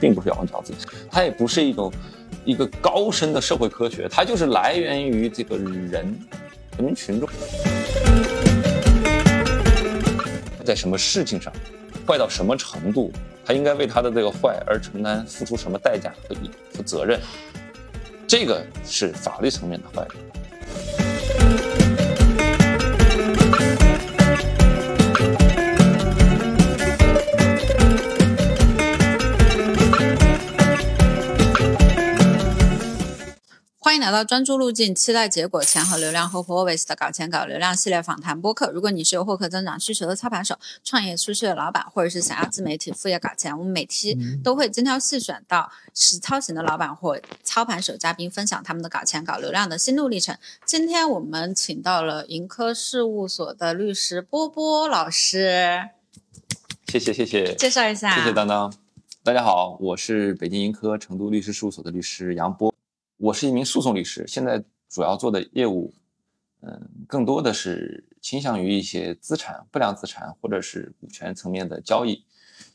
[0.00, 0.72] 并不是咬文嚼字，
[1.10, 1.92] 它也不是一种
[2.44, 6.16] 一个高深的社会科学，它就是来源于这个人
[6.76, 7.28] 人民群众。
[10.64, 11.52] 在什么事情上
[12.06, 13.12] 坏到什么程度，
[13.44, 16.34] 他应该为他的这个坏而承担付出什么代价和
[16.72, 17.20] 负责任，
[18.26, 20.04] 这个是法律层面的坏
[33.96, 38.70] 迎来到专注路径，期待结果钱和流量后 always 的搞钱搞流量系列访谈播客。
[38.70, 50.36] 如果你是有获客增长需求的操盘手、创业初期的老板，或者是想要自媒体副业搞钱，我们每期都会精挑细选到实操型的老板或操盘手嘉宾，分享他们的搞钱搞流量的心路历程。
[50.66, 55.88] 今天我们请到了盈科事务所的律师波波老师，
[56.86, 58.14] 谢谢谢谢，介绍一下。
[58.16, 58.72] 谢谢当当。
[59.24, 62.75] 大家好，我是北京盈科成都律师事务所的律师杨波。
[63.18, 65.94] 我是一名诉讼律师，现在主要做的业务，
[66.60, 72.22] 嗯，更多的是倾向于一些资产、不良资产或者是股权层面的交易，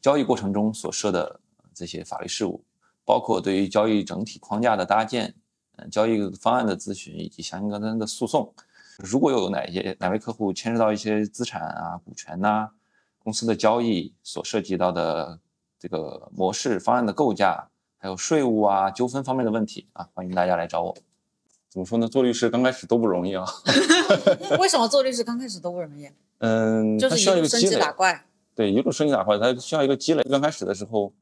[0.01, 1.39] 交易过程中所涉的
[1.75, 2.63] 这些法律事务，
[3.05, 5.35] 包括对于交易整体框架的搭建，
[5.75, 8.51] 嗯，交易方案的咨询以及相应关的诉讼。
[8.97, 12.67] 如果有哪些哪位客户牵涉到一些资产啊、股权呐、
[13.19, 15.39] 公司的交易所涉及到的
[15.77, 17.67] 这个模式、方案的构架。
[18.01, 20.97] 还有税务啊、纠纷方面的问题啊，欢迎大家来找我。
[21.69, 22.07] 怎么说呢？
[22.07, 23.45] 做律师刚开始都不容易啊。
[24.59, 26.09] 为什么做律师刚开始都不容易？
[26.39, 27.79] 嗯，就是需要一个积累。
[27.79, 28.25] 打怪。
[28.55, 30.23] 对，一路升级打怪，它需要一个积累。
[30.23, 31.13] 刚开始的时候，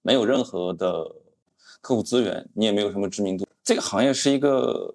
[0.00, 1.06] 没有任何的
[1.82, 3.46] 客户资源，你也没有什么知名度。
[3.62, 4.94] 这个行业是一个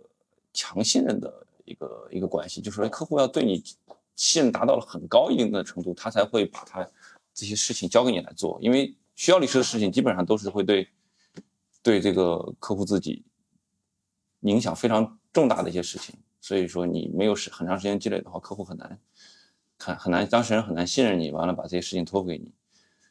[0.52, 1.32] 强信任的
[1.66, 3.64] 一个一个关系，就是说客户要对你
[4.16, 6.84] 信任达到了很高一定的程度，他才会把他
[7.32, 8.58] 这些事情交给你来做。
[8.60, 10.90] 因为需要律师的事情，基本上都是会对。
[11.84, 13.24] 对这个客户自己
[14.42, 19.00] 影响非常重大的一些事情，所以说你没有时很长时间积累的话，客户很难
[19.78, 22.52] 很很难当事人很难信任你，完了把这些事情托付给你，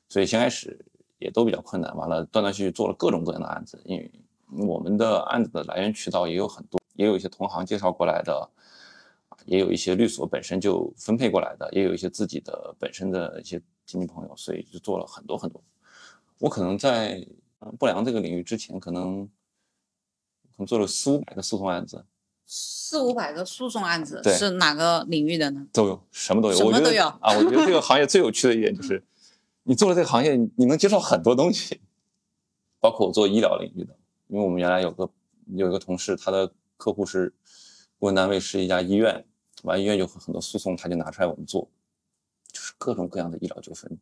[0.09, 0.85] 所以先开始
[1.19, 1.97] 也都比较困难。
[1.97, 4.11] 完了断断续续做了各种各样的案子，因为
[4.67, 8.51] 我们的案子的来源渠道也有很多，也有一些同行介绍过来的，
[9.47, 15.63] 也有一些律所本身就分配过来的，也有一些自己的本身的一些亲戚朋友，所以就做了很多很多。
[16.39, 17.27] 我可能在。
[17.79, 22.05] 不良这个领域之前可能可能做了四五百个诉讼案子，
[22.47, 25.67] 四五百个诉讼案子对是哪个领域的呢？
[25.73, 27.37] 都有，什么都有，什么都有啊！
[27.37, 29.03] 我觉得这个行业最有趣的一点就是，
[29.65, 31.81] 你做了这个行业，你能接受很多东西，
[32.81, 33.95] 包括我做医疗领域的，
[34.29, 35.09] 因为我们原来有个
[35.55, 37.33] 有一个同事，他的客户是
[37.99, 39.25] 顾问单位是一家医院，
[39.63, 41.71] 完医院有很多诉讼，他就拿出来我们做，
[42.51, 43.99] 就是各种各样的医疗纠纷。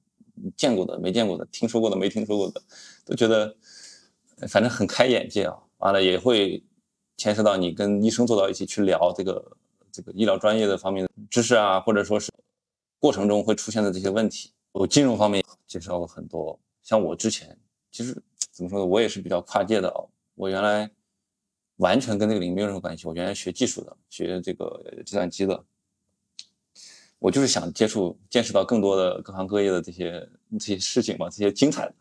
[0.57, 2.63] 见过的、没见过的、听说过的、没听说过的，
[3.05, 3.57] 都觉得
[4.49, 5.57] 反正很开眼界啊。
[5.79, 6.63] 完了也会
[7.17, 9.57] 牵涉到你跟医生坐到一起去聊这个
[9.93, 12.33] 这个医疗专业的方面的知识啊，或者说是
[12.99, 14.53] 过程中会出现的这些问题。
[14.73, 17.57] 我金融方面介绍过很多，像我之前
[17.93, 18.13] 其实
[18.51, 20.03] 怎么说呢，我也是比较跨界的啊。
[20.35, 20.91] 我原来
[21.77, 25.65] 完全跟这个领域没有任何关系，我原来学技术的，学这个计算机的。
[27.19, 31.95] 我就是想接触、见识到更多的各行各业的这些这些事情嘛，这些精彩的。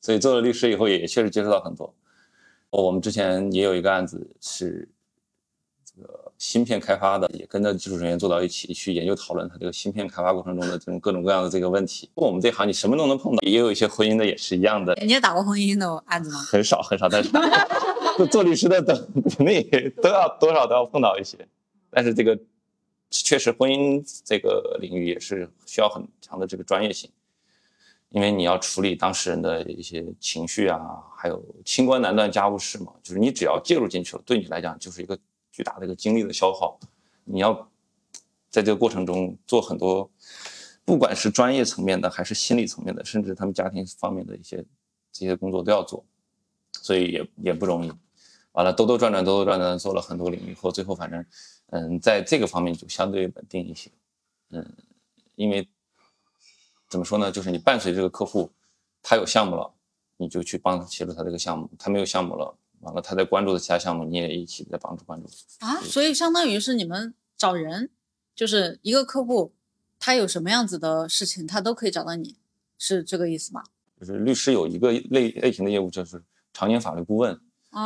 [0.00, 1.94] 所以做了律师以后，也确实接触到很多。
[2.70, 4.88] 我们之前也有一个案子是
[5.84, 12.10] 这个芯片开发的，也跟着技术人员坐到一起去研究讨论它这个芯片开发过程中的这种各种各样的这个问题。
[12.14, 14.92] 我们这行你什么都能碰到，也有一些婚姻的也是一样的。
[15.00, 16.38] 你也打过婚姻的案子吗？
[16.40, 17.30] 很少很少，但是
[18.30, 21.38] 做律师的等肯定也都要多少都要碰到一些，
[21.90, 22.36] 但是这个。
[23.22, 27.08] 确实，婚姻这个领域也是需要很强的这个专业性，
[28.08, 30.80] 因为你要处理当事人的一些情绪啊，
[31.16, 32.92] 还有清官难断家务事嘛。
[33.02, 35.16] 就是你只要介入进去了，对你来讲就是一个
[35.52, 36.78] 巨大的一个精力的消耗。
[37.22, 37.70] 你要
[38.50, 40.10] 在这个过程中做很多，
[40.84, 44.64] 不管是专业层面的，还是心理层面的，甚至他们家庭方面的一些
[45.12, 46.04] 这些工作都要做，
[46.72, 47.92] 所以也也不容易。
[48.54, 51.24] 完了，兜兜转转，兜兜转转，做了很多领域，后最后反正。
[51.70, 53.90] 嗯，在这个方面就相对稳定一些，
[54.50, 54.64] 嗯，
[55.34, 55.68] 因为
[56.88, 58.52] 怎么说呢，就是你伴随这个客户，
[59.02, 59.72] 他有项目了，
[60.18, 65.28] 你就去帮他协助他这个项目；他没有项目了，完了他在关注的其他项目，你也一起在帮助关注。
[65.60, 67.90] 啊，所以相当于是你们找人，
[68.36, 69.52] 就是一个客户，
[69.98, 72.36] 他有什么样子的事情，他都可以找到你，
[72.78, 73.64] 是这个意思吗？
[73.98, 76.22] 就是律师有一个类类型的业务，就是
[76.52, 77.40] 常年法律顾问，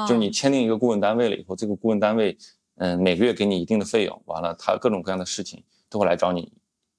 [0.07, 2.37] 就是你签订一个顾问单位了以后，这个顾问单位。
[2.81, 6.53] 嗯，每个月给你一定的费用，完了，他各种各样的事情都会来找你。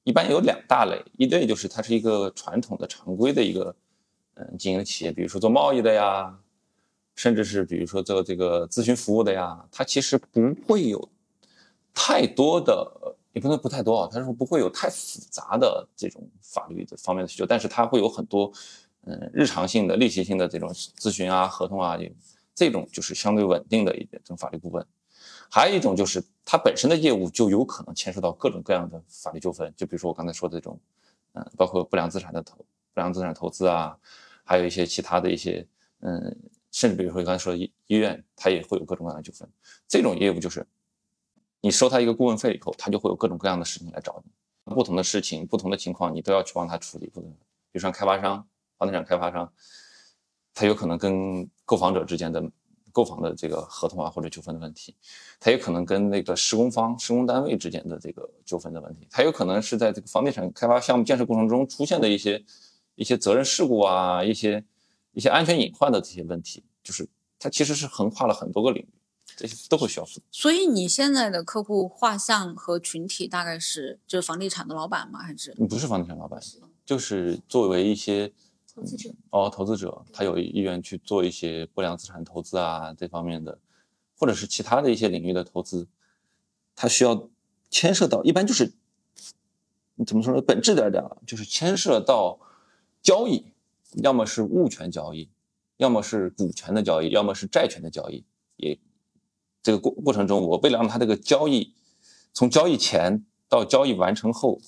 [0.03, 3.73] 一般有两大类，一类就是它是一个传统的常规的一个，
[4.33, 6.37] 嗯经营企业，比如说做贸易的呀，
[7.15, 11.09] 甚至是比如说做这个咨询服务的呀，它其实不会有
[11.93, 18.51] 太多的，也不能不太多啊，它是不会有太复杂的这种法律的方面的需求，但是它会有很多
[19.05, 21.97] 嗯日常性的、例行性的这种咨询啊、合同啊，
[22.59, 24.85] 这种就是相对稳定的一点这种法律顾问。
[25.49, 30.77] 还有一种就是它本身的业务就有可能牵涉到各种各样的法律纠纷，就比如说我刚才说的这种，
[31.31, 32.57] 嗯，包括不良资产的投
[32.93, 33.97] 不良资产投资啊，
[34.43, 35.65] 还有一些其他的一些，
[36.01, 36.37] 嗯，
[36.69, 39.47] 甚至比如说刚才说的医医院，它也会有各种各样的纠纷。
[39.87, 40.67] 这种业务就是
[41.61, 47.07] 你收他一个顾问费以后，他就会有各种各样的事情来找你，不同的事情、不同的情况，你都要去帮他处理。
[47.07, 47.31] 不同，
[47.71, 48.45] 比如说开发商、
[48.77, 49.51] 房地产开发商，
[50.53, 52.43] 他有可能跟购房者之间的。
[52.91, 54.95] 购房的这个合同啊，或者纠纷的问题，
[55.39, 62.43] 它也可能跟那个施工方、施工单位之间的这个纠纷的问题，它有可能是在这个房地产开发项目建设过程中出现的一些
[62.95, 64.65] 一些责任事故啊，一些
[65.13, 67.07] 一些安全隐患的这些问题，就是
[67.37, 68.89] 它其实是横跨了很多个领域，
[69.37, 70.21] 这些都会需要负责。
[70.31, 75.19] 所以你现在的客户画像和群体大概是就是房地产的老板吗？
[75.19, 76.41] 还是不是房地产老板，
[76.83, 78.33] 就是作为一些。
[78.79, 83.59] 投资者哦，投资者他有意愿去做一些不良资产投资啊，这方面的，
[84.17, 85.85] 或者是其他的一些领域的投资，
[86.75, 87.29] 他需要
[87.69, 88.73] 牵涉到，一般就是
[90.07, 90.41] 怎么说呢？
[90.41, 92.39] 本质点讲，就是牵涉到
[93.01, 93.51] 交易，
[94.01, 95.29] 要么是物权交易，
[95.75, 98.23] 要么是股权的交易，要么是债权的交易。
[98.55, 98.79] 也
[99.61, 101.73] 这个过过程中，我为了让他这个交易
[102.31, 104.61] 从交易前到交易完成后。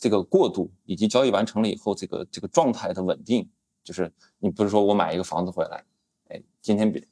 [0.00, 3.50] 这个过渡以及交易完成了以后，这个这个状态的稳定，
[3.88, 5.82] 就是你不是说我买一个房子回来，
[6.28, 7.02] 哎，今天比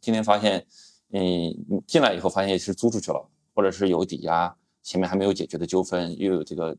[0.00, 0.66] 今天发现，
[1.10, 6.74] 嗯，进来以后发现是租出去了，或者是有抵押，前面还没有解决的纠纷，又有这个，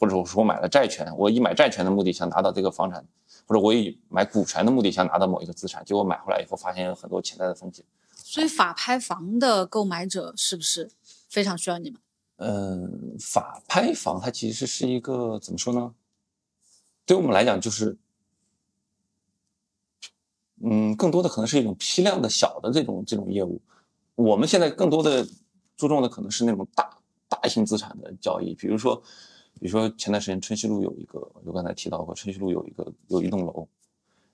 [0.00, 3.06] 或者我说我买了债权，我以买债权的目的想拿到这个房产，
[3.46, 7.84] 或者我以买股权的目的想拿到某一个资产，结果买回来以后发现有很多潜在的风险。
[8.12, 10.90] 所以法拍房的购买者是不是
[11.28, 12.00] 非常需要你们？
[12.38, 15.94] 嗯，法拍房它其实是一个怎么说呢？
[17.06, 17.98] 对我们来讲，就是，
[20.62, 23.60] 嗯，更多的可能是一种批量的小的这种这种业务。
[24.14, 25.26] 我们现在更多的
[25.76, 26.98] 注重的可能是那种大
[27.28, 28.96] 大型资产的交易，比如说，
[29.60, 33.66] 比如说前段时间春熙路有一个，我刚才提到过，春熙路有一个有一栋楼。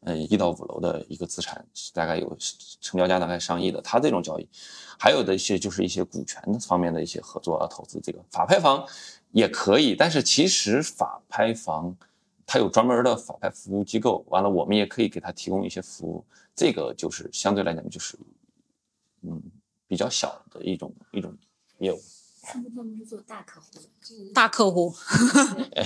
[0.02, 1.62] 嗯，一到五楼的一个资产，
[1.92, 2.34] 大概有
[2.80, 4.48] 成交价大概上亿的，它这种交易，
[4.98, 8.82] 还有的一些就是一些股权的方面的一些合作啊，投资这个法拍房
[9.32, 11.94] 也可以，但是其实法拍房
[12.52, 18.18] 它有专门的法拍服务机构，完了我们也可以给他提供一些服务，这个就是相对来讲就是
[19.22, 19.40] 嗯
[19.86, 21.32] 比较小的一种一种
[21.78, 22.00] 业务。
[22.42, 24.92] 他们专门是做大客户的，大客户。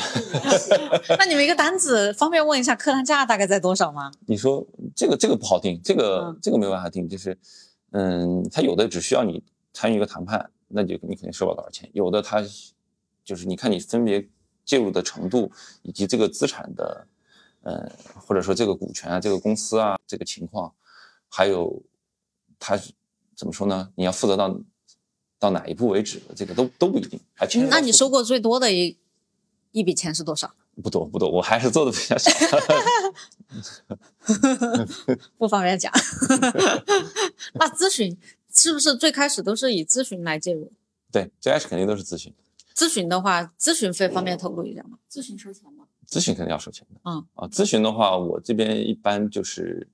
[1.19, 4.11] 那你们一个单子，方便问一下客单价大概在多少吗？
[4.27, 7.37] 你说这个这个不好定，这个这个没办法定，就是，
[7.91, 9.45] 嗯，他有的只需要你
[9.75, 12.43] 参与一个谈判，那就你肯定收不了多少钱；有的他
[13.23, 14.27] 就是你看你分别
[14.65, 15.51] 介入的程度，
[15.83, 17.07] 以及这个资产的，
[17.63, 20.75] 呃，或者说这个股权啊，这个公司啊，这个情况，
[21.29, 21.83] 还有
[22.59, 22.79] 他
[23.37, 23.91] 怎么说呢？
[23.95, 24.61] 你要负责到。
[25.37, 27.21] 到哪一步为止这个都都不一定。
[27.35, 28.97] 还那你收过最多的一
[29.73, 30.55] 一笔钱是多少？
[30.83, 32.31] 不多不多，我还是做的比较少。
[35.37, 35.93] 不方便讲。
[37.55, 38.17] 那咨询
[38.51, 40.73] 是不是最开始都是以咨询来介入？
[41.13, 42.33] 对，最开始肯定都是咨询。
[42.75, 44.99] 咨询的话，咨询费方便透露一下吗？
[45.09, 45.87] 咨询收钱吗？
[46.09, 47.01] 咨询肯定要收钱的。
[47.05, 49.87] 嗯啊，咨询的话，我这边一般就是，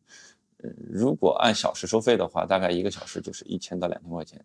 [0.58, 4.42] 呃，如果按小时收费的话，大概一个小时就是一千到两千块钱。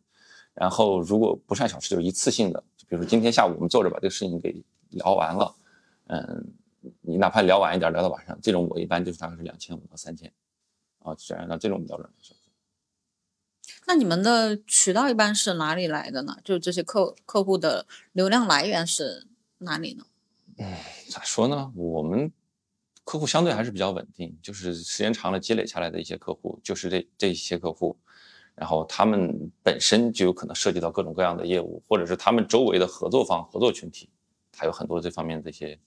[0.54, 5.56] 然后，如果不是按小时，就是一次性的，就比如说今天下午我们坐着把这个事情给聊完了，
[6.08, 6.46] 嗯，
[7.02, 10.32] 你哪怕聊晚一点，聊到晚上，这种我一般就是大概是两千五到三千，
[11.00, 12.35] 啊，就按照这种标准来收。
[13.88, 16.38] 那你们的渠道一般是哪里来的呢？
[16.44, 19.28] 就这些客客户的流量来源是
[19.60, 20.06] 哪里呢？
[20.58, 20.74] 嗯，
[21.10, 21.72] 咋说呢？
[21.76, 22.32] 我们
[23.04, 27.98] 客户相对还是比较稳定，就是时间长了积累下来的一些客户，就是这这些客户。
[28.56, 34.10] 然后他们本身就有可能涉及到各种各样的业务，或者是他们周围的合作方、合作群体，
[34.56, 35.78] 还有很多这方面的一些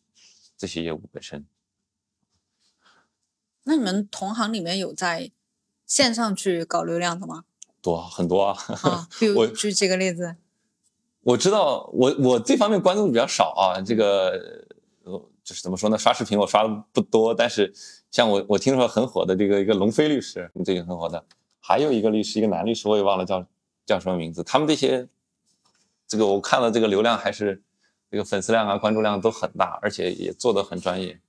[0.57, 1.47] 这些业务本身。
[3.65, 5.31] 那你们同行里面有在
[5.87, 7.45] 线上去搞流量的吗？
[7.81, 8.57] 多很多啊！
[8.83, 10.37] 啊，比 如举几个例子。
[11.23, 13.81] 我知道，我我这方面关注的比较少啊。
[13.81, 14.31] 这个
[15.05, 15.13] 呃，
[15.45, 15.99] 就是怎么说呢？
[15.99, 17.73] 刷视频我刷的不多，但是
[18.11, 21.25] 像我我听说很火的这个一个龙飞律师，最近很火的。
[21.61, 23.45] 还有一个律师，一个男律师，我也忘了叫
[23.85, 24.43] 叫什么名字。
[24.43, 25.07] 他们这些，
[26.07, 27.63] 这个我看了，这个流量还是
[28.11, 31.21] 这个粉丝量啊、关注量都很大，而且也做的很专业。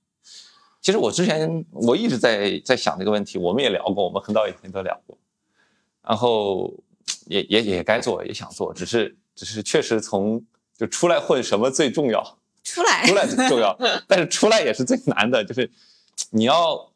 [0.80, 5.18] 其实我之前我一直在在想这个问题，我们也聊过，我们很早以前都聊过，
[6.02, 6.72] 然后
[7.26, 10.44] 也也也该做，也想做，只是只是确实从
[10.76, 13.76] 就出来混什么最重要，出来 出来最重要，
[14.08, 15.70] 但是出来也是最难的，就是
[16.30, 16.92] 你要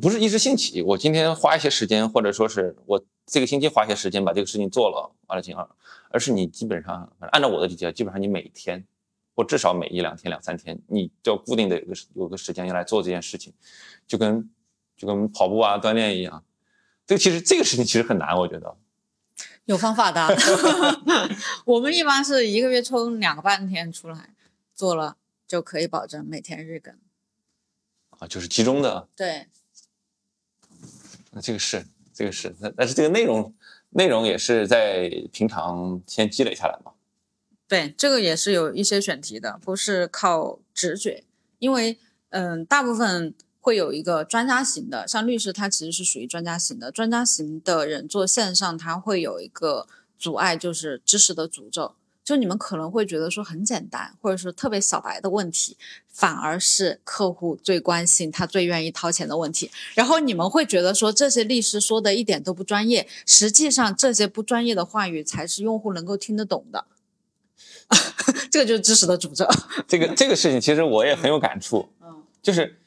[0.00, 5.68] 不是一时兴起，我今天花一些时间，或者说是我这个星期花一些时间把这个事情做了，完了进而
[6.10, 8.84] 而是你基本上按照我的理解，基本上你每天
[9.36, 13.52] 或至少每一两天、两三天，你就要固定的有个有个时间要来做这件事情，
[14.06, 14.50] 就跟
[14.96, 16.42] 就跟跑步啊、锻炼一样。
[17.06, 18.76] 这个其实这个事情其实很难，我觉得。
[19.66, 20.36] 有方法的。
[21.64, 24.34] 我们一般是一个月抽两个半天出来
[24.74, 26.94] 做了，就可以保证每天日更。
[28.18, 29.48] 啊，就是集中的，对，
[31.32, 33.52] 那这个是这个是，但但是这个内容
[33.90, 36.92] 内容也是在平常先积累下来嘛。
[37.66, 41.24] 对，这个也是有一些选题的，不是靠直觉，
[41.58, 43.34] 因为嗯，大部分
[43.64, 49.86] 会有一个专家型的，像律师他其实是属于专家型的，专家型的人做线上，他会有一个
[50.18, 51.94] 阻碍，就是知识的诅咒。
[52.22, 55.78] 就你们可能会觉得说很简单，或者说特别小白的问题，
[56.10, 59.70] 反而是客户最关心、他最愿意掏钱的问题。
[59.94, 66.84] 然后你们会觉得说这些律师说的一点都不专业，实际上这些不专业的话语才是用户能够听得懂的。
[68.52, 69.48] 这个就是知识的诅咒。
[69.88, 72.78] 这个这个事情其实我也很有感触，嗯就是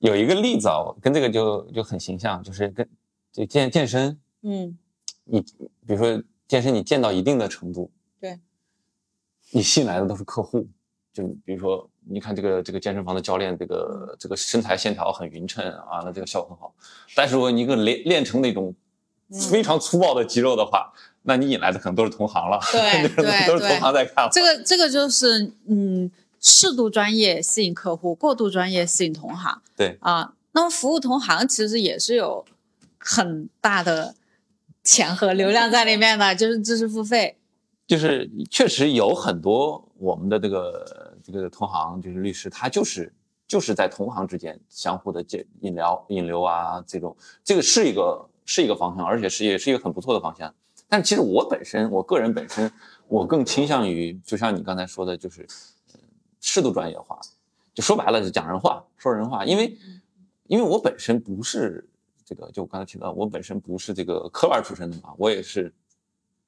[0.00, 2.86] 有一个例子啊，跟这个就就很形象，就是跟
[3.32, 4.76] 就健健身，嗯，
[5.24, 7.90] 你比如说健身，你健到一定的程度，
[8.20, 8.38] 对，
[9.52, 10.66] 你吸引来的都是客户。
[11.12, 16.72] 就比如说，你看这个这个健身房的教练，这个这个身材线条很匀称啊，那这个效果很好。
[17.16, 18.72] 但是如果你一个练练成那种
[19.50, 20.92] 非常粗暴的肌肉的话，
[21.22, 24.30] 那你引来的可能都是同行了，对 对都是同行在看了。
[24.32, 26.08] 这个这个就是嗯，
[26.40, 29.60] 适度专业吸引客户，过度专业吸引同行。
[29.76, 32.44] 对啊，那么服务同行其实也是有
[32.98, 34.14] 很大的
[34.82, 37.36] 钱和流量在里面的， 就是知识付费。
[37.86, 43.12] 就是确实有很多我们的这个这个同行，就是律师，他就是
[43.48, 50.54] 就是在同行之间相互的借引流引流啊，这种这个是一个是一个方向，而且是也是一个很不错的方向。
[50.88, 52.72] 但其实我本身，我个人本身，
[53.08, 55.48] 我更倾向于，就像你刚才说的，就是呃
[56.40, 57.20] 适度专业化，
[57.74, 59.44] 就说白了是讲人话，说人话。
[59.44, 59.76] 因为
[60.46, 61.88] 因为我本身不是
[62.24, 65.72] 这个，就我刚才提到，我本身不是这个科班出身的嘛，我也是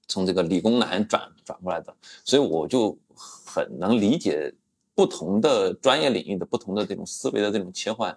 [0.08, 1.94] 从这个理工男转转过来的，
[2.24, 4.52] 所以我就很能理解
[4.94, 8.16] 不同的专业领域的不同的这种思维的这种切换，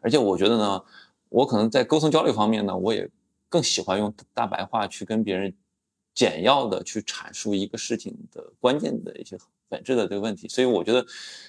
[0.00, 0.84] 而且我觉得呢，
[1.28, 3.08] 我可能在沟通交流方面呢，我也
[3.48, 5.54] 更喜欢用大白话去跟别人
[6.14, 9.36] 简要的去阐述一个事情的关键的一些
[9.68, 11.04] 本质的这个问题，所以我觉得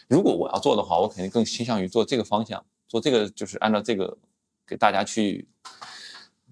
[0.07, 4.17] 如果我要做的话，我肯定更倾向于做这个方向，做这个就是按照这个
[4.65, 5.47] 给大家去，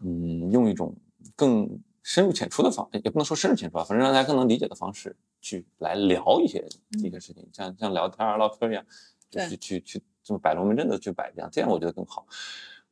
[0.02, 0.96] 嗯，用一种
[1.36, 6.64] 更深入浅出的方，也不能说深入浅出吧，反正让大家更能理解的方式去来聊一些
[7.04, 8.86] 一些事情，像像聊天儿唠嗑儿一样，
[9.30, 12.28] 就是去去去这么摆龙门阵的去摆这样，这样我觉得更好。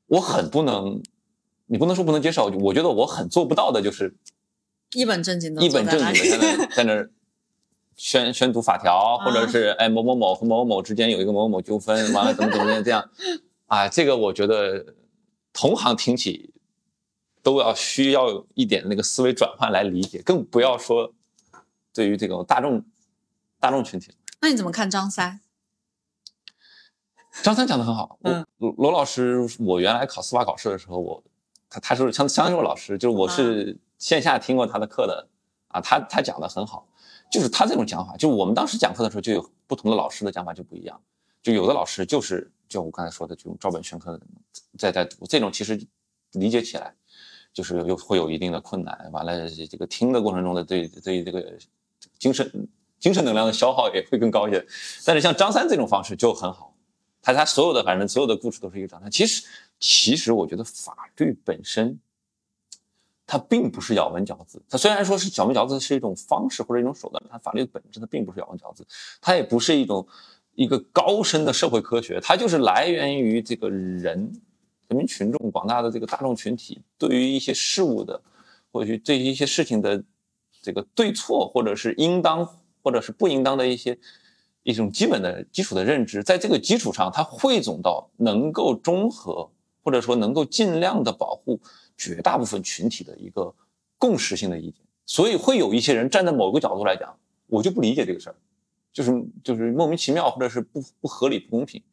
[0.07, 1.01] 我很不能，
[1.67, 4.15] 你不能说不能接受，我觉得我很做不到的就是
[4.93, 6.57] 一本正经的一本正经的在那里。
[6.57, 7.11] 在那在那儿
[7.95, 13.09] 宣宣读法条，或者是哎某某某和某某某之间有一个某某某纠纷，完了怎么怎么样这样，
[13.67, 14.95] 啊，这个我觉得
[15.51, 16.53] 同行听起
[17.41, 21.13] 都要需要有一点那个思维转换来理解，更不要说
[21.93, 22.83] 对于这种大众
[23.59, 24.13] 大众群体。
[24.41, 25.39] 那你怎么看张三？
[27.41, 28.19] 张三讲的很好，
[28.59, 31.23] 我罗老师，我原来考司法考试的时候，我
[31.67, 35.27] 他他是相相信我老师，就是我是线下听过他的课的
[35.69, 36.87] 啊，他他讲的很好，
[37.33, 41.01] 就是他这种讲法，就我们当时讲课的时候就有不同的老师的讲法就不一样，
[41.41, 44.21] 就有的老师就是就我刚才说的这种照本宣科的
[44.77, 45.83] 在在读，这种其实
[46.33, 46.93] 理解起来
[47.51, 51.57] 就是有会有一定的困难，完了这个听的过程中的对对这个
[52.19, 54.63] 精神精神能量的消耗也会更高一些，
[55.03, 56.69] 但是像张三这种方式就很好。
[57.25, 59.09] 他他所有的反正所有的故事都是一个张三。
[59.09, 59.43] 其实
[59.79, 61.97] 其实我觉得法律本身，
[63.25, 64.61] 它并不是咬文嚼字。
[64.69, 68.85] 它虽然说是咬文嚼字是一种方式或者一种手段，它法律的本质它并不是咬文嚼字，
[69.21, 70.07] 它也不是一种
[70.55, 74.01] 一个高深的社会科学，它就是来源于这个人
[74.87, 78.21] 人民群众广大的这个大众群体对于一些事物的，
[78.71, 80.03] 或许对于一些事情的
[80.61, 82.47] 这个对错，或者是应当
[82.81, 83.97] 或者是不应当的一些。
[84.65, 89.51] 一种基本的基础的认知，在这个基础上，它汇总到能够中和
[89.83, 91.59] 或者说能够尽量的保护
[91.97, 93.53] 绝大部分群体的一个
[93.97, 94.81] 共识性的意见。
[95.05, 98.35] 所以会有一些人站在某个角度来讲，我就不理解这个事儿，
[98.93, 99.11] 就是
[99.43, 101.83] 就是莫名其妙或者是不不合理不公平。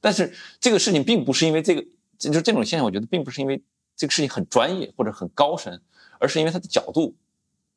[0.00, 1.82] 但是这个事情并不是因为这个，
[2.18, 3.62] 就就这种现象，我觉得并不是因为
[3.96, 5.80] 这个事情很专业或者很高深，
[6.18, 7.14] 而是因为它的角度，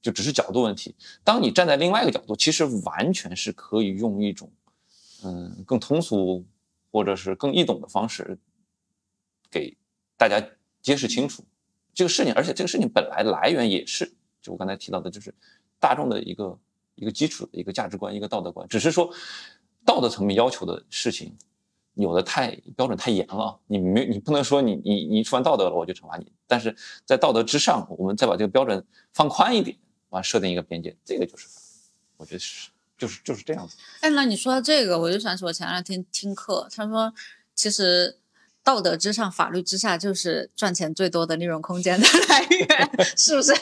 [0.01, 0.96] 就只是角度问题。
[1.24, 4.51] 当你站在另外一个角度，其实完全是可以用一种
[5.24, 6.46] 嗯更通俗
[6.91, 8.38] 或者是更易懂的方式
[9.50, 9.75] 给
[10.15, 10.48] 大家
[10.82, 11.44] 揭示清楚
[11.95, 15.33] 这个事情，而且这个事情本来来源也是就我刚才提到的，就是
[15.79, 16.59] 大众的一个
[16.93, 19.11] 一个基础的一个价值观、一个道德观，只是说
[19.83, 21.35] 道德层面要求的事情。
[21.97, 26.75] 有的太标准太严了，你没你不能说你你你触犯道德了我就惩罚你，但是
[27.05, 29.77] 在道德之上，我们再把这个标准放宽一点，
[30.09, 31.47] 完设定一个边界，这个就是，
[32.17, 33.77] 我觉得是就是就是这样子。
[34.01, 37.13] 哎，那你说到这个，我就想起我前两天听课，他说
[37.53, 38.19] 其实
[38.65, 43.53] 道德之上，法律之下，就是赚钱最多的利润空间的 来源，是不是？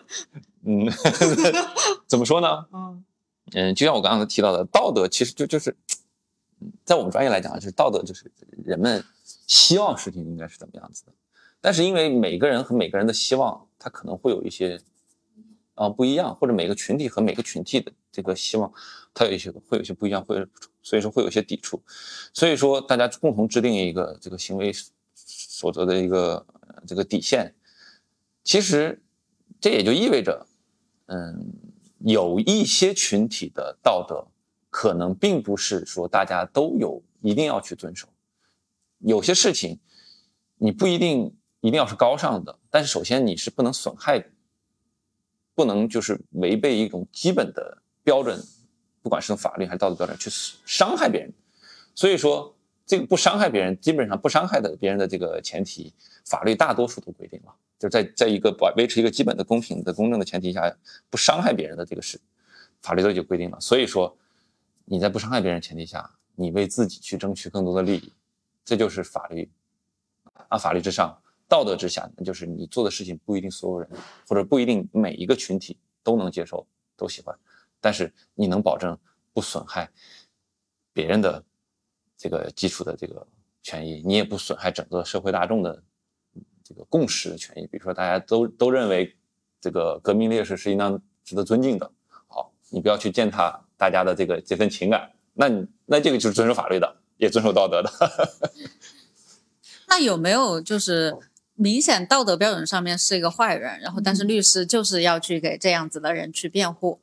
[0.64, 0.86] 嗯，
[2.08, 2.66] 怎么说呢？
[2.72, 3.04] 嗯
[3.52, 5.76] 嗯，就像我刚刚提到的，道德其实就就是。
[6.84, 8.28] 在我们专业来讲，就是道德，就是
[8.64, 9.04] 人们
[9.46, 11.12] 希望事情应该是怎么样子的。
[11.60, 14.80] 但是因为每个人和每个人的希望，他可能会有一些
[15.76, 18.72] 啊不一样，或者每个群体和每个群体的这个希望，
[19.14, 20.44] 它有一些会有些不一样，会
[20.88, 21.82] 所以说会有些抵触。
[22.32, 24.72] 所以说大家共同制定一个这个行为
[25.14, 26.46] 守则的一个
[26.86, 27.54] 这个底线，
[28.42, 29.02] 其实
[29.60, 30.46] 这也就意味着，
[31.06, 31.52] 嗯，
[31.98, 34.26] 有一些群体的道德。
[34.70, 38.06] 可能并不是说大家都有一定要去遵守，
[38.98, 39.80] 有些事情
[40.58, 44.22] 你不一定一定要是高尚的，但是首先你是不能损害，
[45.54, 48.38] 不能就是违背一种基本的标准，
[49.08, 50.28] 不管是从法律还是道德标准去
[50.66, 51.32] 伤害别人。
[51.94, 55.92] 所以说这个不伤害别人，基本上不伤害的别人的这个前提，
[56.26, 60.70] 法律大多数都规定了，就是在在一个保维持一个基本的公平的公正的前提下，
[61.08, 62.20] 不伤害别人的这个事，
[62.82, 63.58] 法律都已经规定了。
[63.60, 64.14] 所以说。
[64.90, 68.10] 你在不伤害别人前提下，你为自己去争取更多的利益，
[68.64, 69.46] 这就是法律
[70.48, 71.14] 啊，法律之上，
[71.46, 73.90] 道德之下，那就是你做的事情不一定所有人
[74.26, 76.66] 或者不一定每一个群体都能接受、
[76.96, 77.36] 都喜欢，
[77.80, 78.98] 但是你能保证
[79.32, 79.90] 不损害
[80.92, 81.44] 别人的
[82.16, 83.26] 这个基础的这个
[83.62, 85.82] 权益，你也不损害整个社会大众的
[86.62, 87.66] 这个共识的权益。
[87.66, 89.16] 比如说，大家都都认为
[89.60, 91.90] 这个革命烈士是应当值得尊敬的，
[92.26, 93.64] 好，你不要去践踏。
[93.80, 97.88] 大家的这个这份情感，那你那这个就是遵守法律的，也遵守道德的。
[99.86, 101.16] 那有没有就是
[101.54, 106.98] 明显道德标准上面是一个坏人，然后但是律师就是要去给这样子的人去辩护，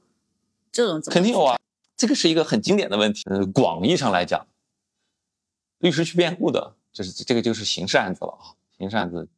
[0.75, 1.57] 这种肯定有啊。
[1.95, 3.23] 这个是一个很经典的问题。
[3.29, 4.45] 呃，广义上来讲，
[5.77, 8.51] 律师去辩护的，就是这个就是刑事案子了啊。
[8.77, 9.29] 刑事案子，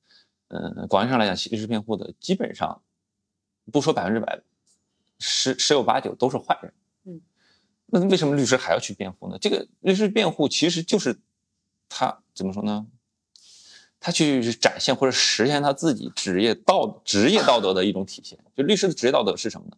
[0.47, 2.82] 嗯，广义上来讲，律师辩护的基本上
[3.71, 4.41] 不说百分之百，
[5.19, 6.73] 十十有八九都是坏人。
[7.04, 7.21] 嗯
[7.86, 9.38] 那为什么律师还要去辩护呢？
[9.39, 11.19] 这个律师辩护其实就是
[11.88, 12.88] 他怎么说呢？
[14.00, 18.39] 他去展现或者实现他自己职业道职业道德的一种体现。
[18.56, 19.78] 就律师的职业道德是什么呢？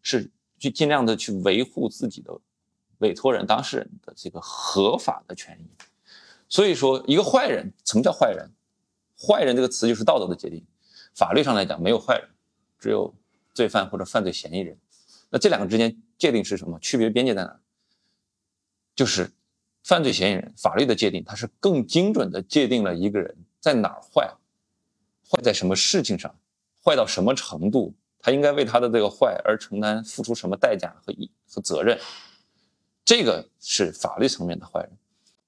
[0.00, 2.38] 是去尽量的去维护自己的
[2.98, 5.66] 委托人当事人的这个合法的权益。
[6.48, 8.50] 所以说，一个坏人，什么叫坏人？
[9.18, 10.64] 坏人这个词就是道德的界定。
[11.14, 12.28] 法律上来讲，没有坏人，
[12.78, 13.14] 只有
[13.54, 14.76] 罪犯或者犯罪嫌疑人。
[15.30, 15.96] 那这两个之间。
[16.18, 16.76] 界定是什么？
[16.80, 17.60] 区别边界在哪？
[18.96, 19.30] 就是
[19.84, 24.28] 犯罪嫌疑人，法律的界定，它是更精准的界定了一个人在哪儿坏，
[25.30, 26.36] 坏在什么事情上，
[26.84, 31.98] 坏到什么程度，他应该为他的这个坏而承担付出什么代价和义和责任。
[33.04, 34.90] 这个是法律层面的坏人。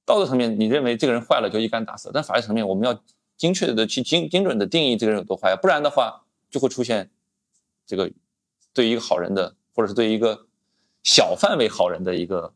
[0.04, 3.02] 道德层面，你认为这个人坏了就一竿打死，但法律层面，我们要
[3.36, 7.10] 精确的去精精准的定义这个人有多坏，不然的话就会出现
[7.86, 8.10] 这个
[8.72, 10.46] 对一个好人的，或者是对一个。
[11.02, 12.52] 小范围好人的一个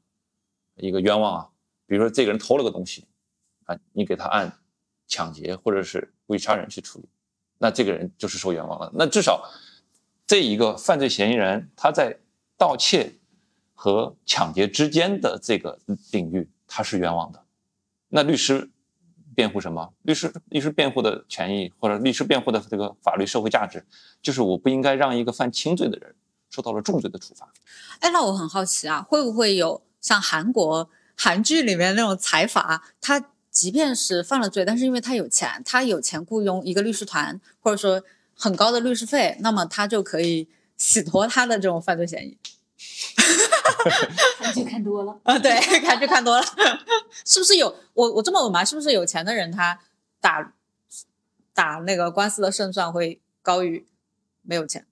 [0.77, 1.49] 一个冤枉啊，
[1.87, 3.07] 比如说这个人偷了个东西
[3.65, 4.55] 啊，你给他按
[5.09, 7.09] 抢劫或者是故意杀人去处理，
[7.57, 8.93] 那这个人就是受冤枉了。
[8.93, 9.43] 那至少
[10.27, 12.19] 这一个犯罪嫌疑人他在
[12.57, 13.15] 盗窃
[13.75, 15.79] 和抢劫之间的这个
[16.13, 17.43] 领域他是冤枉的。
[18.09, 18.71] 那律师
[19.35, 19.93] 辩护什么？
[20.03, 23.85] 律师律师辩护的权益或者律师辩护的这个法律社会价值，
[24.23, 26.15] 就是我不应该让一个犯轻罪的人。
[26.51, 27.53] 受到了重罪的处罚，
[27.99, 38.05] 哎，那我很好奇啊，会不会有像韩国韩剧里面那种财阀，他即便是犯了罪，但是因为他有钱，他有钱雇佣一个律师团，或者说
[38.37, 42.37] 很高的律师费，那么他就可以洗脱他的这种犯罪嫌疑。
[44.39, 45.53] 韩剧看多了啊，对，
[45.87, 46.45] 韩剧看多了，
[47.25, 48.65] 是不是有我我这么问吧？
[48.65, 49.79] 是不是有钱的人他
[50.21, 50.55] 打
[51.55, 53.87] 打那个官司的胜算会高于
[54.43, 54.87] 没有钱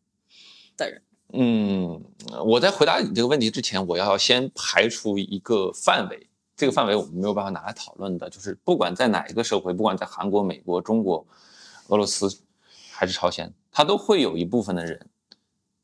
[0.77, 1.03] 的人？
[1.35, 2.03] 嗯，
[2.45, 8.29] 我在回答你这个问题之前，我要先排除一个范围，这个范围我们没有办法拿来讨论的。
[8.31, 11.27] 就是不管在哪一个社会，不管在韩国、美国、中国、
[11.89, 12.29] 俄罗斯
[13.03, 15.11] 还是朝鲜，他都会有一部分的人，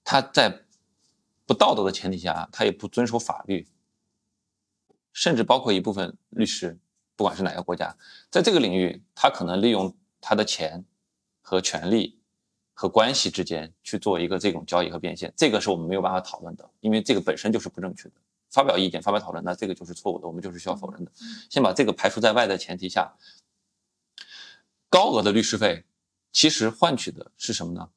[0.05, 0.63] 他在
[1.47, 3.67] 不道德的前提下，他也不遵守法律，
[5.13, 6.79] 甚至包括一部分律师，
[7.17, 7.97] 不管是哪个国家，
[8.31, 10.85] 在这个领域，他可能利用他的钱
[11.41, 12.21] 和权利
[12.73, 18.15] 和关系之间去做一个这种交易和变现，这个是我们没有办法讨论的，因为这个本身就是不正确的。
[18.49, 21.11] 发表意见、发表讨论，那这个就是错误的，我们就是需要否认的。
[21.51, 23.13] 先把这个排除在外的前提下，
[24.89, 25.85] 高额的律师费
[26.33, 27.89] 其实换取的是什么呢？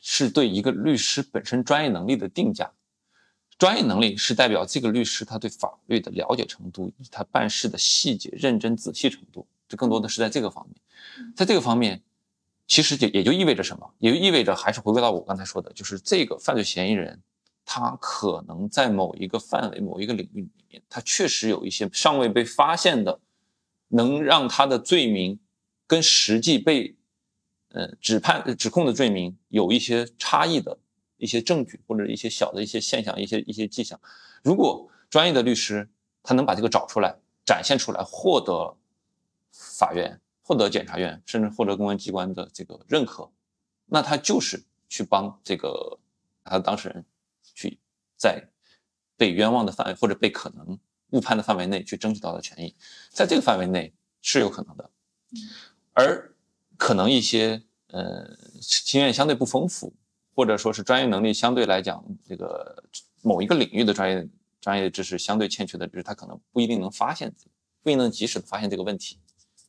[0.00, 2.72] 是对一个律师本身专业能力的定价。
[3.58, 11.34] 专业能力是代表这个律师他对法律的了解程度以及他办事的细节认真仔细程度，这更多的是在这个方面。
[11.36, 12.02] 在这个方面，
[12.66, 13.94] 其实也也就意味着什么？
[13.98, 17.22] 也就意味着还是回归到我刚才说的，就是这个犯罪嫌疑人。
[17.64, 23.20] 他可能在某一个范围、某一个领域里面，他确实有一些尚未被发现的，
[23.88, 25.38] 能让他的罪名
[25.92, 26.96] 跟实际被
[27.68, 30.78] 呃指判、指控的罪名有一些差异的
[31.18, 34.00] 一些证据，或者一些小的一些现象、一些一些迹象。
[34.42, 35.86] 如果专业的律师
[36.22, 38.74] 他能把这个找出来、展现出来，获得
[39.52, 43.30] 法院、获得检察院，甚至获得公安机关的这个认可，
[43.84, 45.98] 那他就是去帮这个
[46.42, 47.04] 他的当事人。
[47.54, 47.78] 去
[48.16, 48.48] 在
[49.14, 50.78] 被冤枉的范围或者被可能
[51.10, 52.74] 误判的范围内去争取到的权益，
[53.10, 54.90] 在这个范围内是有可能的，
[55.92, 56.34] 而
[56.76, 58.28] 可能一些呃
[58.60, 59.92] 经验相对不丰富，
[60.34, 62.82] 或者说是专业能力相对来讲这个
[63.22, 64.28] 某一个领域的专业
[64.60, 67.32] 专业知识相对欠缺的，就是他可能不一定能发现，
[67.82, 69.18] 不一定能及时的发现这个问题，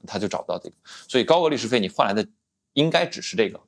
[0.08, 0.76] 他就找不到这个，
[1.08, 2.28] 所以高额律师费你换来的
[2.74, 3.60] 应该只是这个。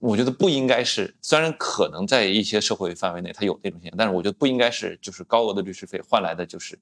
[0.00, 6.78] 我觉得不应该是，虽然可能在一些社会范围内它有这种现象，但是我觉得不应该是，就是高额的律师费换来的就是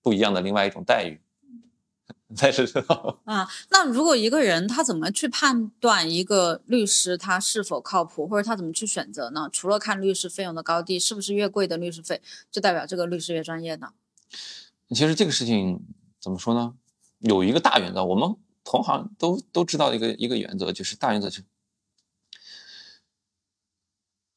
[0.00, 1.20] 不一样的另外一种待遇。
[2.34, 2.64] 才是
[3.24, 9.48] 啊，那如果一个人他怎么去判断一个律师他是否靠谱，或者他怎么去选择呢？
[9.52, 13.92] 除了看律师费用的高低，是不是越贵的律师费就代表这个律师越专业呢？
[14.88, 15.84] 其实这个事情
[16.20, 16.74] 怎么说呢？
[17.18, 21.44] 有一个大原则，我们同行都都知道一个一个原则，就是大原则是。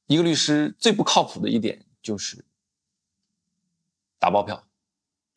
[0.06, 2.45] 一个律师最不靠谱的一点就是
[4.19, 4.65] 打包票，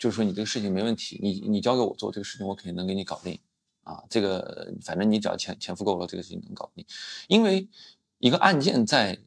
[0.01, 3.39] 就是说你这个事情没问题，你你交给我做这个事情，我肯定能给你搞定
[3.85, 4.03] 啊。
[4.11, 6.85] 这个反正你只要钱钱付够了，这个事情能搞定。
[7.29, 7.69] 因为
[8.19, 9.21] 一个案件在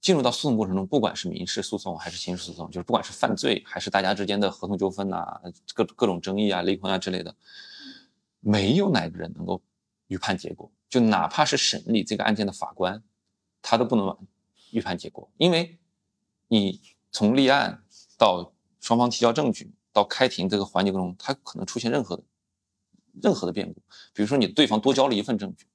[0.00, 5.40] 进入到诉讼过程中，不管是民事诉讼还是刑事诉讼，就是不管是犯罪还是大家之间的合同纠纷呐，
[5.74, 7.34] 各各种争议啊、离婚啊之类的，
[8.40, 9.60] 没有哪个人能够
[10.06, 10.70] 预判结果。
[10.88, 13.02] 就哪怕是审理这个案件的法官，
[13.60, 14.16] 他都不能。
[14.70, 15.78] 预判结果，因为
[16.48, 17.84] 你从立案
[18.16, 22.22] 到双方提交证据到开庭这个环节当中，它可能出现任何的
[23.22, 23.80] 任何的变故。
[24.12, 25.66] 比如说，你对方多交了一份证据，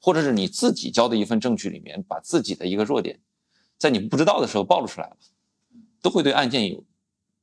[0.00, 3.20] 或者是你自己交的一份证据里面把自己的一个弱点，
[3.78, 5.16] 在你不知道的时候暴露出来了，
[6.02, 6.84] 都会对案件有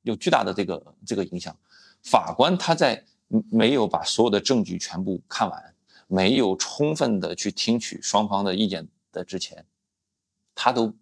[0.01, 1.57] 有巨大的这个这个影响。
[2.03, 3.05] 法官他在
[3.49, 5.75] 没有把所有的证据全部看完，
[6.07, 9.65] 没有充分的去听取双方的意见的之前。
[10.53, 10.93] 他都，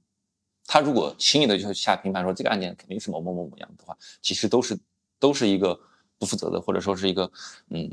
[0.67, 4.77] 他如果轻易的就下评判说这个案件肯定是某某某某样的话，其实都是
[5.19, 5.79] 都是一个
[6.17, 7.31] 不负责的，或者说是一个
[7.69, 7.89] 嗯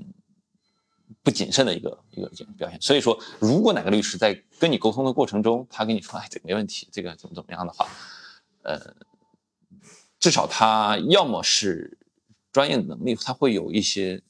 [1.23, 2.81] 不谨慎的一个一个表现。
[2.81, 7.87] 所以说，如果哪个律师在跟你沟通的过程中，他跟你说哎这个没问题，这个怎么怎么样的话，
[8.63, 8.97] 呃，
[10.19, 11.99] 至少他要么是
[12.51, 14.23] 专业能力他会有一些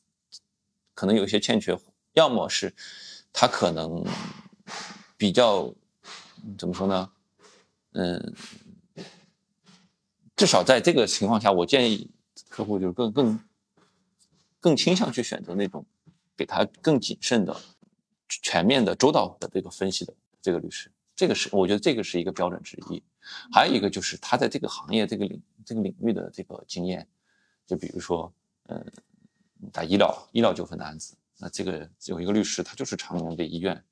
[0.95, 1.79] 可能有一些欠缺，
[2.15, 2.75] 要么是
[3.33, 4.05] 他可能
[5.17, 5.73] 比较
[6.59, 7.09] 怎么说呢？
[7.95, 8.35] 嗯，
[10.35, 12.11] 至少在这个情况下，我建议
[12.49, 13.41] 客户就是更更
[14.61, 15.85] 更倾向去选择那种
[16.35, 17.55] 给他更谨慎的、
[18.27, 20.91] 全面的、周到的这个分析的这个律师。
[21.15, 23.03] 这个是我觉得这个是一个标准之一。
[23.53, 27.07] 还有一个就是他在这个行业、这个领这个领域的这个经验。
[27.67, 28.33] 就比如说，
[28.69, 28.85] 嗯，
[29.71, 33.85] 打医疗医疗纠纷的案子，那这个有一个律师，他就是常年为医院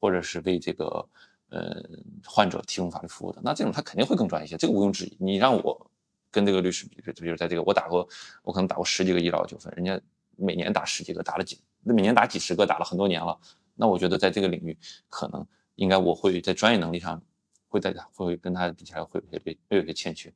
[0.00, 1.08] 或者是为这个。
[1.50, 1.82] 呃，
[2.26, 5.16] 患者提供法律服务的，那这种他肯定会更专业一些，这个毋庸置疑。
[5.18, 5.90] 你让我
[6.30, 8.06] 跟这个律师比，就比如在这个我打过，
[8.42, 9.98] 我可能打过十几个医疗纠纷，人家
[10.36, 13.38] 每年打十几个，打了几，那每年打几十个，打了很多年了。
[13.76, 14.76] 那我觉得在这个领域，
[15.08, 17.22] 可能应该我会在专业能力上，
[17.68, 20.30] 会在会跟他比起来会会会有些欠缺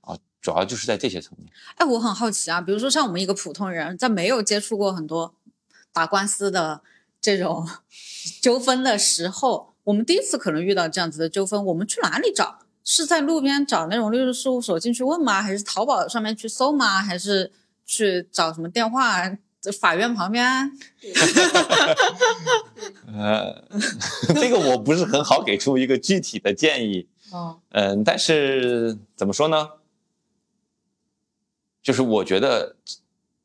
[0.00, 1.48] 啊，主要就是在这些层面。
[1.76, 5.36] 哎，我很好奇啊，比如说像我们一个普通人，在没有接触过很多
[5.92, 6.82] 打官司的
[7.20, 7.68] 这种
[8.42, 9.73] 纠纷的时候。
[9.84, 15.40] 我们第一次可能遇到这样子的纠纷，我们去哪里找是在路边找那种律师事务所进去问吗？
[15.40, 17.00] 还是淘宝上面去搜吗？
[17.00, 17.52] 还是
[17.86, 19.36] 去找什么电话？
[19.80, 20.70] 法院旁边？
[23.08, 23.64] 呃，
[24.34, 27.08] 这个我不是很好给出一个具体的建议。
[27.32, 29.70] 哦，嗯，但是怎么说呢？
[31.82, 32.76] 就是我觉得，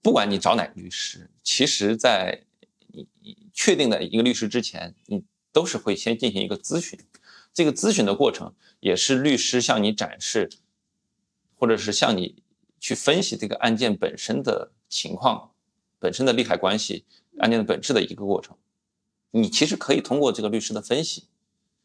[0.02, 2.44] 不管你找哪个律师，其实，在
[2.88, 7.00] 你你确定的一个律师之前，你都是会先进行一个咨询。
[7.54, 10.50] 这个咨询的过程，也是律师向你展示，
[11.56, 12.44] 或者是向你
[12.80, 15.52] 去分析这个案件本身的情况、
[15.98, 17.06] 本身的利害关系、
[17.40, 18.56] 案件的本质的一个过程。
[19.32, 21.28] 你其实可以通过这个律师的分析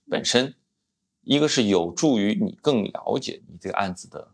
[0.09, 0.55] 本身，
[1.22, 4.29] 一个是有助于你更了解你这个案子的。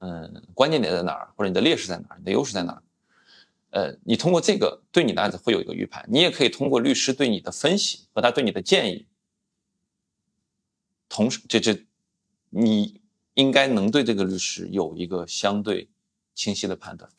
[0.00, 2.82] 嗯，关键点在哪儿，或者你的劣势在哪儿，你的优势在哪儿？
[3.70, 9.06] 呃，你通过这个对你的案子会有一个预判，你也可以通过律师对你的分析和他对你的建议，
[11.08, 11.84] 同时这这，
[12.50, 13.00] 你
[13.34, 15.88] 应该能对这个律师有一个相对
[16.34, 17.10] 清晰的判断。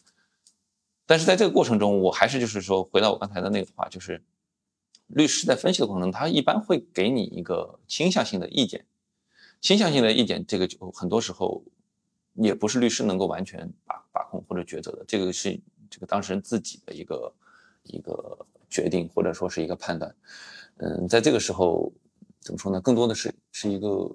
[1.05, 4.23] 但是在这个过程中，我还是就是说，回到我刚才的那个话，就是
[5.07, 8.85] 律师在分析的过程中，他一般会给你一个倾向性的意见，
[9.61, 11.63] 倾向性的意见，这个就很多时候。
[12.35, 15.59] 也不是律师能够完全把把控或者抉择的，这个是
[15.89, 17.33] 这个当事人自己的一个
[17.83, 20.15] 一个决定或者说是一个判断。
[20.77, 21.91] 嗯，在这个时候
[22.39, 22.79] 怎么说呢？
[22.79, 24.09] 更多的是是一个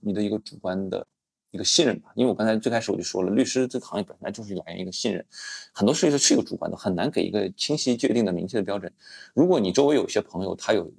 [0.00, 1.06] 你的一个主观的
[1.50, 2.12] 一个信任吧。
[2.14, 5.24] 因为我刚才最开始我就说了，律师这个行业本来就是来源于一个信任，
[5.72, 8.92] 很多事情是一个主观的，很难给一个清晰确定的明确的标准。
[9.34, 10.92] 如果你周围有些朋友，他有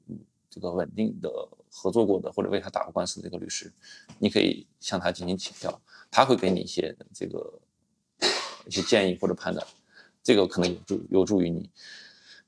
[0.50, 1.30] 这个稳定的
[1.70, 3.72] 合作过的或者为他打过官司的这个律师，
[4.20, 5.82] 你可以向他进行请教。
[6.10, 7.60] 他会给你一些这个
[8.66, 9.66] 一些建议或者判断，
[10.24, 11.70] 这个可能有助有助于你。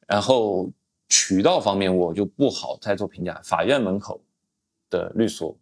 [0.08, 0.70] 然后
[1.10, 3.40] 渠道方面我就不好再做评价。
[3.44, 4.22] 法院门口
[4.90, 5.58] 的律所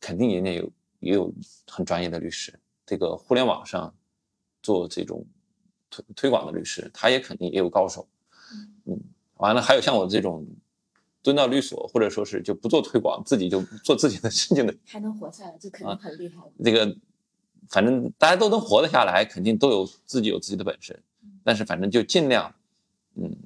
[0.00, 1.32] 肯定人家有也有
[1.66, 2.58] 很专业的律师。
[2.86, 3.94] 这个互联网上
[4.62, 5.24] 做这种
[5.90, 8.06] 推推广的律师，他也肯定也有高手。
[8.86, 8.98] 嗯，
[9.36, 10.46] 完了还有像我这种
[11.22, 16.52] 蹲到律所或者说是就不做推广，自己就做自己的事情的， 还能活下来，这肯定很厉害了。
[16.64, 16.96] 这个。
[17.70, 21.02] 反正大家都能活得下来，肯定都有自己有自己的本事。
[21.44, 22.52] 但是反正就尽量，
[23.14, 23.36] 嗯，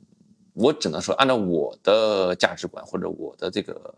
[0.55, 3.95] 我只能说按照我的价值观或者我的这个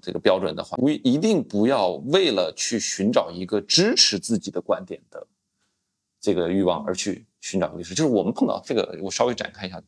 [0.00, 5.26] 这个标准的话，不一定不要为了去寻找一个支持自己的观点的
[6.20, 7.94] 这个欲望而去寻找律师。
[7.94, 9.82] 就是我们碰到这个，我稍微展开一下，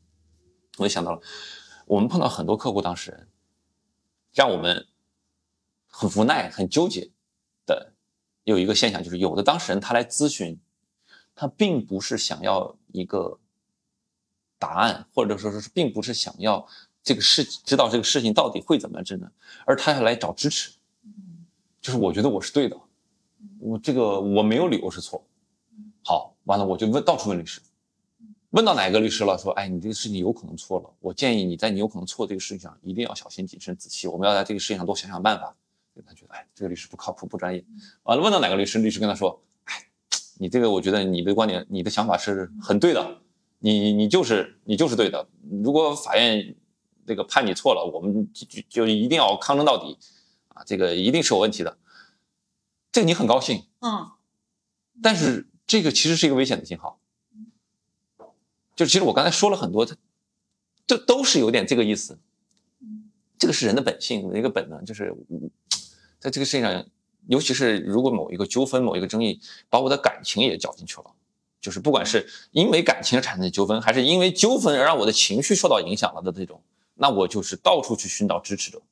[0.78, 1.20] 我就想到了，
[1.86, 3.28] 我们碰到很多客户当事人，
[4.34, 4.86] 让我们
[5.86, 7.10] 很无奈、很纠结
[7.64, 7.92] 的。
[8.44, 10.58] 有一个现象，就是有的当事人他来咨询，
[11.32, 13.38] 他并不是想要一个
[14.58, 16.66] 答案，或者说是并不是想要
[17.02, 19.30] 这个事知道这个事情到底会怎么治呢，
[19.66, 20.72] 而他要来找支持，
[21.80, 22.76] 就是我觉得我是对的，
[23.58, 25.24] 我这个我没有理由是错。
[26.04, 27.60] 好，完了我就问到处问律师，
[28.50, 35.54] 问到哪个律师了，说哎你这个事情有可能错了，我建议你在你有可能错这个事情上一定要小心谨慎仔细，我们要在这个事情上多想想办法。
[36.06, 37.62] 他觉得，哎，这个律师不靠谱，不专业。
[38.04, 39.51] 完了，问到哪个律师，律师跟他说，哎，
[40.42, 43.20] 你这个，我觉得你的观点，你的想法是很对的，
[43.60, 45.28] 你你就是你就是对的。
[45.62, 46.56] 如果法院
[47.06, 49.96] 这个判你错了，我们就就一定要抗争到底，
[50.48, 51.78] 啊，这个一定是有问题的。
[52.90, 54.10] 这个你很高兴，嗯，
[55.00, 56.98] 但是这个其实是一个危险的信号。
[58.74, 59.96] 就其实我刚才说了很多，它
[60.88, 62.18] 这都是有点这个意思。
[63.38, 65.14] 这个是人的本性，一个本能，就是。
[66.18, 66.86] 在这个世界上，
[67.28, 71.06] 尤其是如果某一个纠纷、某一个争议，把我的感情也搅进去了，
[71.60, 76.60] 就是不管是因为感情而产生的纠纷，还是因为纠纷而让我的情绪受到影响了的这种，
[76.94, 78.82] 那我就是到处去寻找支持者。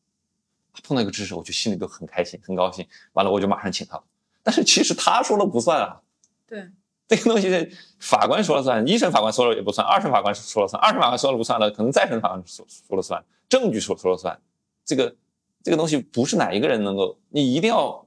[0.84, 2.86] 碰到一个支持者，我就心里都很开心、很高兴。
[3.14, 4.00] 完了，我就马上请他。
[4.42, 6.00] 但是其实他说了不算啊。
[6.46, 6.70] 对，
[7.08, 14.40] 这个东西法官说了算，一审法官说了也不算，二审法官说了算，二审法官说了不算了，可能再审法官说说了算，证据说说了算，
[14.84, 15.16] 这个。
[15.62, 18.06] 这个东西不是哪一个人能够，你一定要，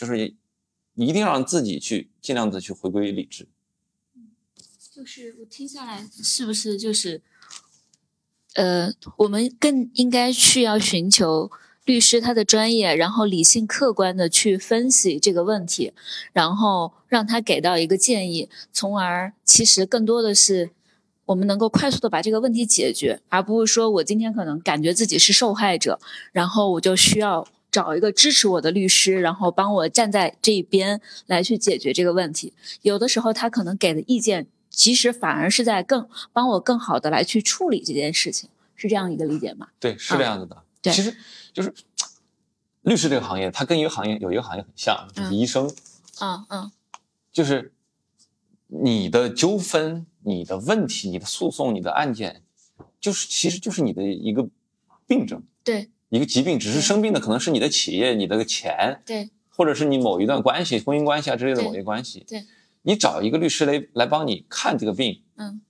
[0.00, 0.34] 就是
[0.94, 3.46] 一定让自己去尽量的去回归理智。
[4.90, 7.20] 就是我听下来，是不是就是，
[8.54, 11.50] 呃，我们更应该去要寻求
[11.84, 15.92] 律师他的专业，然后理性客观的去分析这个问题，
[16.32, 20.70] 然后让他给到一个建议，从而其实更多的是。
[21.26, 26.00] 我们能够快速的把这个问题解决，而不是说我今天可能感觉自己是受害者，
[26.32, 32.52] 然后我就需要找一个支持我的律师，然后帮我站在这一边来去解决这个问题。
[32.82, 39.68] 有的时候他可能给的意见，其实反而是在更帮我更好的来去处理这件事情，是这样一个理解吗？
[39.78, 40.62] 对，是这样子的。
[40.82, 41.16] 对，其实
[41.52, 41.72] 就是
[42.82, 45.70] 律师这个行业，它跟一个行业有一个行业很像，就是嗯医生，
[46.20, 46.72] 嗯嗯
[47.32, 47.72] 就是
[48.66, 52.42] 你的纠纷、你的问题、你的诉讼、你的案件，
[52.98, 54.48] 就是其实就是你的一个
[55.06, 59.30] 病症，对一个疾病，只是生病的可能是你的企业、你的钱，对。
[59.52, 62.24] 或者是你某一段关系、婚姻关系啊之类的某一个关系。
[62.26, 62.42] 对，
[62.80, 65.60] 你找一个律师来来帮你看这个病，嗯，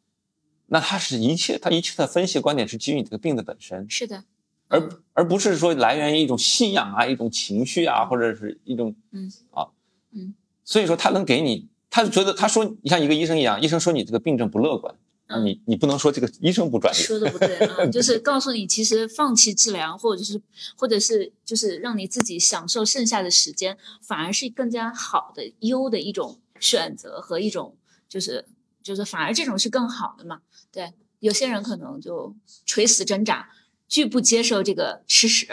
[0.66, 4.22] 那他是一切他一切的分析观点是基于你这个病的本身，是的，
[4.68, 9.29] 而而不是说来源于一种信仰啊、一种情绪啊，或者是一种嗯。
[9.50, 9.66] 啊。
[10.12, 14.98] 嗯，所以说他能给你，他觉得他说你像一个医生一样，医生说你这个病症不乐观，嗯
[15.38, 20.40] 你你不能说这个医生不专业，说的不对啊， 就是告诉你，其实放弃治疗，或者是
[20.76, 27.76] 或者是就是让你自己享受剩下的时间，反而是更加好的优的一种选择和一种
[28.08, 28.44] 就是
[28.82, 30.40] 就是反而这种是更好的嘛。
[30.72, 32.34] 对，有些人可能就
[32.66, 33.50] 垂死挣扎，
[33.88, 35.46] 拒不接受这个事实。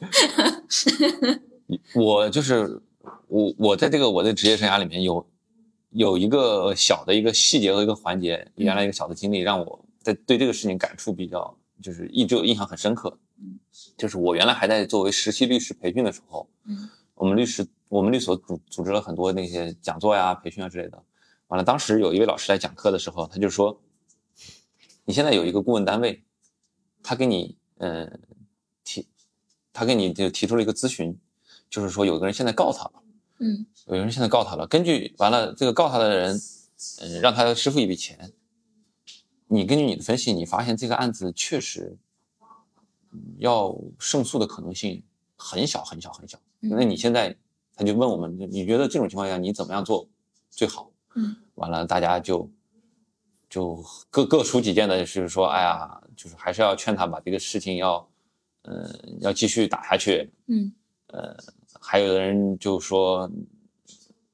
[1.94, 2.80] 我就是
[3.26, 5.26] 我我在这个我的职业生涯里面有
[5.98, 13.18] 有一个小的一个细节和一个环节，原来一个小的经历让我在对这个事情感触比较就是一直有印象很深刻。
[13.40, 13.58] 嗯，
[13.96, 21.02] 就是我原来还在作为实习律师培训的时候，嗯我们律师我们律所组组织了很多那些讲座呀、培训啊之类的。
[21.48, 23.80] 完了，当时有一位老师来讲课的时候，他就说
[25.04, 26.22] ：“你现在有一个顾问单位，
[27.02, 28.08] 他给你呃
[28.84, 29.08] 提，
[29.72, 31.18] 他给你就提出了一个咨询，
[31.68, 33.02] 就是说有个人现在告他了，
[33.38, 36.40] 嗯有人现在告他了，根据完了这个告他的人，
[37.00, 38.32] 嗯、让他支付一笔钱。
[39.46, 41.96] 你根据你的分析，你发现这个案子确实
[43.12, 45.02] 嗯要胜诉的可能性
[45.36, 46.38] 很小很小很小。
[46.60, 47.36] 嗯那你现在
[47.74, 50.08] 他就问我们，你觉得这种情况下你怎么样做
[50.50, 50.90] 最好？
[51.14, 52.50] 嗯完了，大家就
[53.48, 58.08] 就各各抒己见的，就是说，哎呀，就是还是要劝他把这个事情要，
[58.62, 60.30] 嗯、要继续打下去。
[60.46, 60.72] 嗯
[61.90, 63.26] 还有的人就说，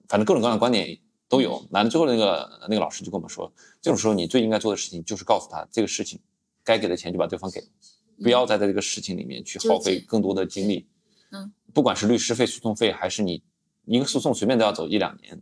[0.09, 1.65] 反正各种各样的观点都有。
[1.71, 6.19] 完了最后那个那个老师就跟我们说，这种时候你最应该做的事情就是告诉他，这个事情
[6.65, 7.63] 该给的钱就把对方给，
[8.21, 10.85] 不要再在这个事情里面去耗费更多的精力。
[11.31, 13.41] 嗯，不管是律师费、诉讼费，还是你
[13.85, 15.41] 一个诉讼随便都要走一两年，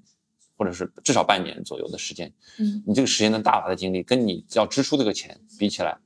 [0.58, 2.30] 或者是至少半年左右的时间。
[2.58, 5.98] 嗯你这个时间的大把的精力，跟你要支出这个钱比起来，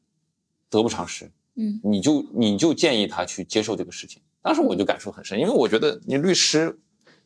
[0.70, 1.32] 得不偿失。
[1.56, 4.22] 嗯你就你就建议他去接受这个事情。
[4.46, 6.78] 当时我就感触很深，因为我觉得你律师，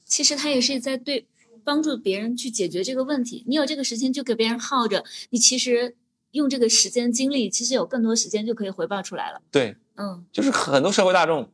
[0.07, 1.27] 其实他也是在对
[1.63, 3.45] 帮助别人去解决这个问题。
[3.47, 5.95] 你有这个时间就给别人耗着，你其实
[6.31, 9.43] 用这个时间精力，其实有更多时间就可以回报出来了。
[9.51, 11.47] 对，嗯，就是很多社会大众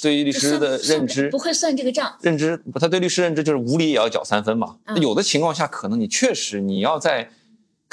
[0.00, 2.18] 对于律师的认知不，会算这个账。
[2.22, 4.78] 认知他对律师认知就是无理也要缴三分嘛。
[4.86, 7.30] 嗯有的情况下，可能你确实你要在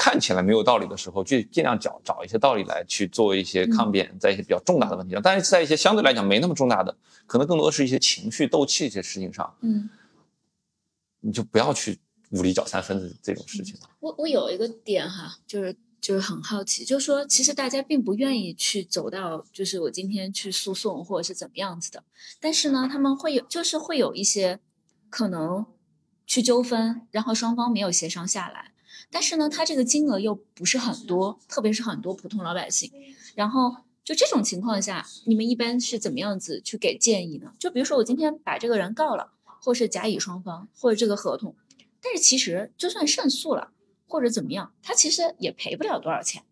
[0.04, 9.88] 看起来没有道理的时候，去尽量找找一些道理来去做一些抗辩，在一些比较重大的问题上，但是在一些相对来讲没那么重大的，可能更多的是一些情绪斗气这些事情上，嗯，
[11.20, 12.00] 你就不要去
[12.32, 13.76] 无理搅三分的这种事情。
[14.00, 22.04] 我我有一个点哈，就是就是很好奇，就是说其实大家并不愿意去走到就是我今天去诉讼或者是怎么样子的，
[22.40, 24.60] 但是呢，他们会有就是会有一些
[25.12, 25.64] 可能
[26.26, 28.71] 去纠纷，然后双方没有协商下来，
[29.10, 32.92] 但是呢，他这个金额又不是很多，特别是很多普通老百姓，
[33.36, 33.76] 然后。
[34.04, 37.54] 就这种情况下，你们一般是怎么样子去给建议呢？
[37.60, 41.56] 就比如说我今天把这个人告了，或是甲乙双方，或者这个合同，
[42.02, 43.72] 但是其实就算胜诉了，
[44.08, 46.44] 或者怎么样，他其实也赔不了多少钱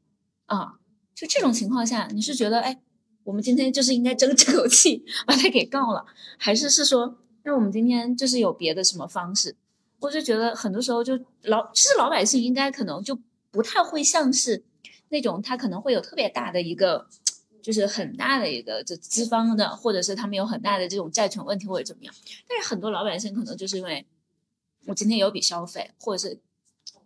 [0.45, 0.75] 啊。
[1.15, 2.79] 就这种情况下，你是觉得，哎，
[3.23, 6.05] 我们今天就是应该争这口气把他给告了，
[6.37, 9.55] 还是是说，那我们今天就是有别的什么方式？
[9.99, 13.19] 我就觉得很多时候就老，其实老百姓应该可能就
[13.51, 14.63] 不太会像是
[15.09, 17.07] 那种他可能会有特别大的一个。
[17.61, 22.13] 就是很大的一个就资方的，或者是他们有很大的这种债权问题或者怎么样，
[22.47, 24.07] 但是很多老百姓可能就是因为
[24.85, 26.39] 我今天有笔消费，或者是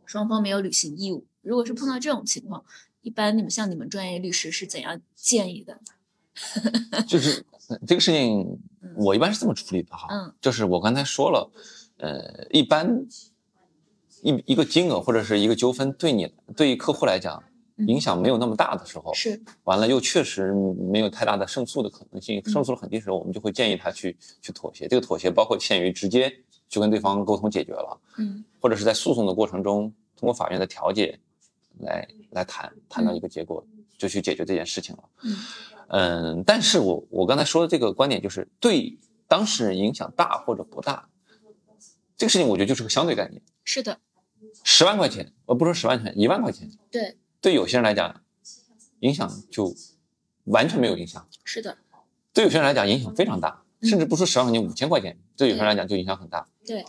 [0.05, 1.25] 双方没有履行义务。
[1.41, 2.63] 如果是碰到这种情况，
[3.01, 5.79] 一般你们像你们专业律师是怎样建议的？
[7.07, 8.61] 就是呃这个事情，
[8.95, 11.51] 我一般是这么处理的哈，嗯就是我刚才说了，
[11.97, 13.05] 呃，一般
[14.21, 17.41] 一一个金额或者是一个纠纷对你对于客户来讲
[17.77, 24.87] 嗯影响没有那么大的时候，是，完了又确实没有太大的胜诉的可能性，嗯胜诉的很低的时候，我们就会建议他去去妥协。
[24.87, 26.31] 这个妥协包括限于直接
[26.69, 31.19] 去跟对方沟通解决了，嗯或者是在诉讼的过程中通过法院的调解
[31.79, 33.65] 来来谈谈到一个结果，
[33.97, 35.03] 就去解决这件事情了。
[35.23, 35.37] 嗯
[35.89, 41.07] 嗯，但是我我刚才说的这个观点就是对当事人影响大或者不大，
[42.23, 43.41] 这个事情我觉得就是个相对概念。
[43.65, 43.99] 是的，
[44.63, 48.23] 十万块钱，我不说十万块钱，一万块钱，对，对有些人来讲，
[49.01, 49.75] 影响就
[50.45, 51.27] 完全没有影响。
[51.43, 51.77] 是的，
[52.31, 56.47] 对有些人来讲影响非常大，甚至不说十万块钱、五千块钱，对有些人来讲就影响很大。
[56.65, 56.85] 对，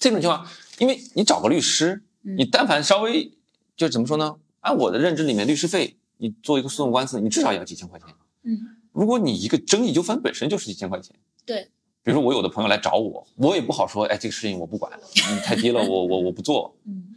[0.00, 0.44] 这种情况，
[0.80, 3.38] 因为你找个律师，嗯你但凡稍微
[3.76, 4.34] 就怎么说呢？
[4.62, 8.08] 按我的认知里面，律师费你做一个诉讼官司，你至少也要几千块钱。
[8.42, 8.58] 嗯
[8.90, 11.14] 如果你一个争议纠纷本身就是几千块钱，
[11.46, 11.70] 对，
[12.04, 16.74] 比如说我有的朋友来找我，我也不好说，哎，这个事情我不管，你太低了，我我我不做。
[16.84, 17.08] 嗯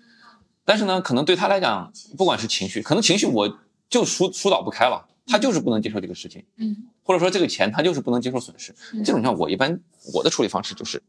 [0.68, 8.74] 但是呢，可能对他来讲，不管是情绪，可能情绪我就疏疏导不开了，他就是不能接受这个事情，嗯或者说这个钱他就是不能接受损失。
[8.94, 9.80] 嗯这种情况，我一般
[10.14, 11.04] 我的处理方式就是，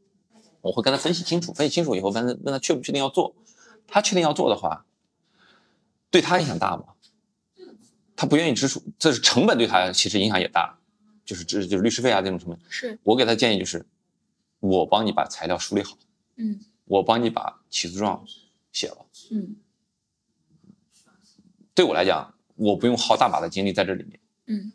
[0.60, 3.34] 我会跟他分析清楚，分析清楚以后问他问他确不确定要做，
[3.86, 4.84] 他确定要做的话，
[6.10, 6.84] 对他影响大吗？
[8.14, 10.78] 他不愿意支出，这是成本对他其实影响也大，
[11.26, 12.56] 就是这就是律师费啊这种什么。
[12.70, 12.98] 是。
[13.02, 13.84] 我给他建议就是，
[14.60, 15.98] 我帮你把材料梳理好，
[16.36, 16.58] 嗯。
[16.86, 18.24] 我帮你把起诉状
[18.72, 18.96] 写了。
[19.32, 19.56] 嗯。
[21.74, 24.72] 对我来讲，我不用耗大把的精力在这里面，嗯。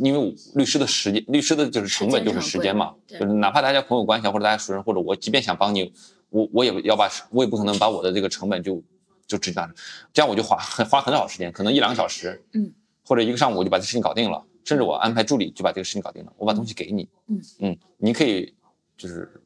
[0.00, 5.90] 因为律师的时间，律师的就是成本就是时间嘛，就是哪怕大家朋友关系啊，或者大家熟人，或者我即便想帮你，
[6.28, 8.82] 我我也要把，我也不可能把我的这个成本就
[9.26, 9.72] 就直接拿，
[10.12, 12.70] 这样我就花很花很少时间，可能一两个小时，嗯，
[13.02, 17.40] 或者一个上午我就把这事情搞定了，甚至我安排助理就把这个事情搞定了，我把东西给你，嗯。
[17.60, 18.54] 嗯，你可以
[18.98, 19.42] 就是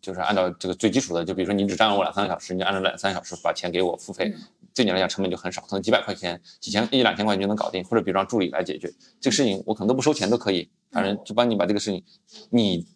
[0.00, 4.40] 就是按照这个最基础的，就比如说你只占了我两三个小时，你就按照两三个小时把钱给我付费，嗯。
[4.72, 8.92] 对你来讲成本就很少，可能几百块钱、几千一两千块钱就能搞定，或者比如让助理来解决。
[9.20, 12.04] 这个事情，我可能都不收钱都可以，反正就帮你把这个事情，
[12.50, 12.86] 你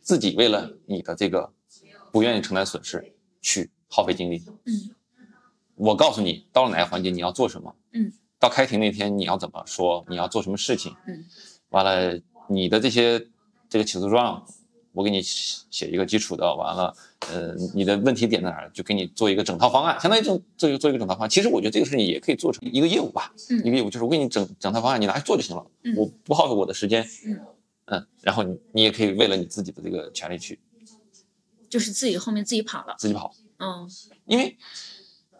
[0.00, 1.52] 自己为了你的这个
[2.12, 4.44] 不愿意承担损失去耗费精力。
[4.64, 4.94] 嗯。
[5.76, 11.24] 我告诉你到了哪个环节你要做什么，嗯，到开庭那天你要怎么说，你要做什么事情，嗯，
[11.70, 13.26] 完了你的这些
[13.68, 14.46] 这个起诉状，
[14.92, 16.94] 我给你写写一个基础的，完了，
[17.30, 21.30] 呃，你的问题点在哪儿，就给你做一个整套方案，相当于做做一个做一个整套方案。
[21.30, 23.58] 其实我觉得这个事情也可以做成一个业务吧，嗯。
[23.64, 25.94] 一个业务就是我给你整整套方案，你拿去做就行了，嗯。
[25.96, 27.40] 我不耗费我的时间，嗯。
[27.86, 30.58] 嗯，然后你你也可以为了你自己的这个权利去
[31.68, 32.94] 就是自己后面自己跑了。
[32.98, 33.88] 自己跑，嗯。
[34.26, 34.56] 因为，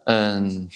[0.03, 0.67] 嗯，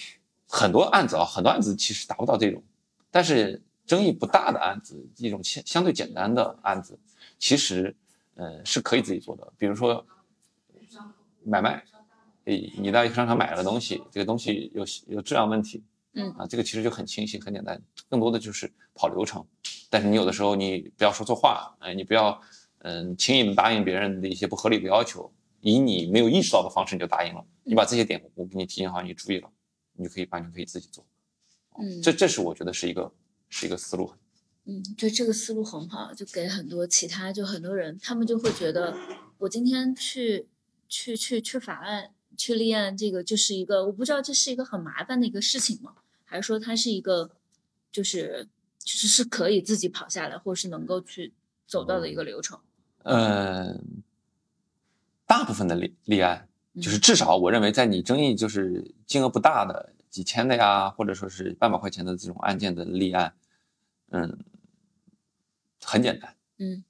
[0.50, 2.60] 很多案子啊，很多案子其实达不到这种，
[3.08, 6.98] 但是争议不大的案子，一种相相对简单的案子，
[7.38, 7.94] 其实，
[8.34, 9.52] 呃，是可以自己做的。
[9.56, 10.04] 比如说
[11.44, 11.84] 买卖，
[12.44, 15.82] 你，你在一个商场买了东西，这个东西有有质量问题，
[16.14, 19.46] 嗯啊，这个其实就很清晰、很简单，更多的就是跑流程。
[19.88, 22.40] 但是你有的时候你不要说错话，哎，你不要
[22.78, 29.48] 嗯轻易的答应别人的一些不合理的要求，以你没有意识到的方式你就答应了，你把这些点我给你提醒好，你注意了，
[30.00, 31.04] 你就可以完全可以自己做。
[31.78, 33.12] 嗯，这这是我觉得是一个
[33.50, 34.12] 是一个思路。
[34.64, 38.96] 嗯，对这个思路很好，就给很多其他就很多人，他们就会觉得
[39.38, 40.48] 我今天去
[40.88, 45.94] 去去去法案去立案，这个就是一个我不知道这是一个很麻烦的一个事情吗？
[46.24, 47.30] 还是说它是一个
[47.90, 48.48] 就是
[48.78, 51.32] 就是是可以自己跑下来，或是能够去
[51.66, 52.60] 走到的一个流程？
[53.04, 54.02] 嗯，
[55.26, 63.34] 大部分的立立案，就是至少我认为，在你争议就是金额不大的几千的呀，或者说是半百块钱的这种案件的立案，
[64.10, 64.38] 嗯，
[65.82, 66.36] 很简单。
[66.58, 66.84] 嗯，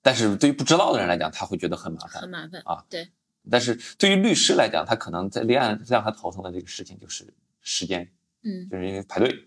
[0.00, 2.22] 但是对于不知道的人来讲，他会觉得很麻烦。
[2.22, 2.84] 很麻烦啊。
[2.88, 3.10] 对，
[3.50, 8.10] 但是对于律师来讲，他可能在立案让他头疼的这个事情就是时间，
[8.42, 9.44] 嗯就是因为排队。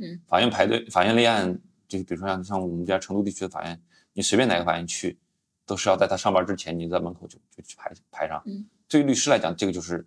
[0.00, 1.58] 嗯，法院排队，法院立案，
[1.88, 5.18] 就比如说像像我们家成都地区的法院，你随便哪个法院去，
[5.66, 8.40] 都是要在他上班之前，你在门口就就去排排上。
[8.46, 10.06] 嗯，对于律师来讲，这个就是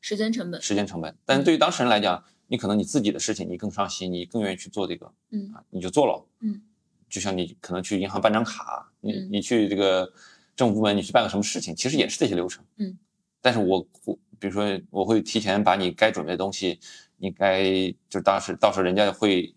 [0.00, 0.62] 时间成本。
[0.62, 1.16] 时间成本。
[1.24, 6.24] 但是对于当事人来讲，你可能你自己的事情你更上心，你更愿意去做这个，嗯啊，你就做了。
[6.40, 6.62] 嗯，
[7.08, 10.12] 就像你可能去银行办张卡，你嗯你去这个
[10.54, 12.64] 政府部门你去办个什么事情，其实也是这些流程。
[12.76, 12.96] 嗯，
[13.40, 16.78] 但是我我比如说我会提前把你该准备的东西，
[17.16, 17.64] 你该
[18.08, 19.54] 就是当时到时候人家会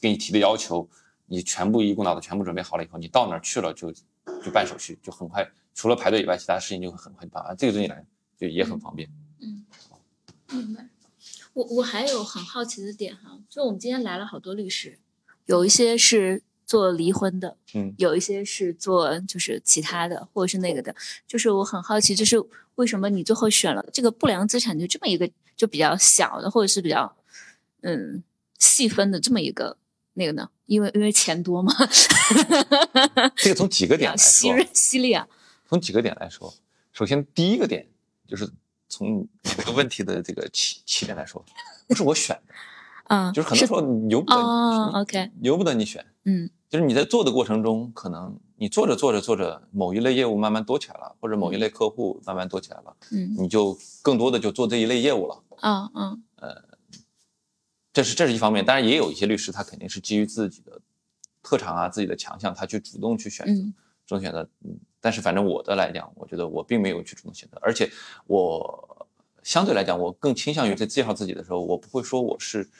[0.00, 0.88] 给你提的要求，
[1.26, 3.92] 你全部一股脑的全部准备好了以后，你到那儿去了就
[4.44, 7.56] 就办手续，就很快，除了排队以外，其他事情就会很快办完。
[7.56, 8.04] 这个对你来
[8.38, 9.08] 就也很方便。
[9.40, 9.64] 嗯，
[10.50, 10.88] 明白。
[11.54, 14.98] 我我还有很好奇的点哈，就我们今天来了好多律师，
[15.46, 20.94] 有一些是做离婚的，嗯有一些是做就是其他的，或者是那个的。
[21.26, 22.42] 就是我很好奇，就是
[22.76, 27.14] 为什么你最后选了这个不良资产就这么一个就比较小的，或者是比较
[27.82, 28.22] 嗯
[28.58, 29.76] 细分的这么一个
[30.14, 30.48] 那个呢？
[30.64, 31.74] 因为因为钱多嘛，
[33.36, 35.28] 这个从几个点来说，犀锐犀利啊。
[35.72, 36.52] 从几个点来说，
[36.92, 37.88] 首先第一个点
[38.28, 38.46] 就是
[38.90, 41.42] 从你这个问题的这个起起点来说，
[41.88, 42.54] 不是我选的，
[43.08, 55.42] 嗯，就是很多时候你由不得哦你，OK，由不得你选，嗯就是你在做的过程中，可能你做着做着做着，某一类业务慢慢多起来了，或者某一类客户慢慢多起来了，嗯你就更多的就做这一类业务了。
[55.56, 56.22] 啊嗯
[57.94, 60.78] 这是这是一方面，当然也有一些律师他肯定是基于自己的
[61.42, 63.74] 特长啊、自己的强项，他去主动去选择，嗯
[64.06, 64.46] 主动选择。
[64.64, 67.90] 嗯，但是反正我的来讲，我觉得我并没有去主动选择，而且
[68.26, 69.06] 我
[69.42, 72.70] 相对来讲，我更倾向于在介绍自己的时候，我不会说我是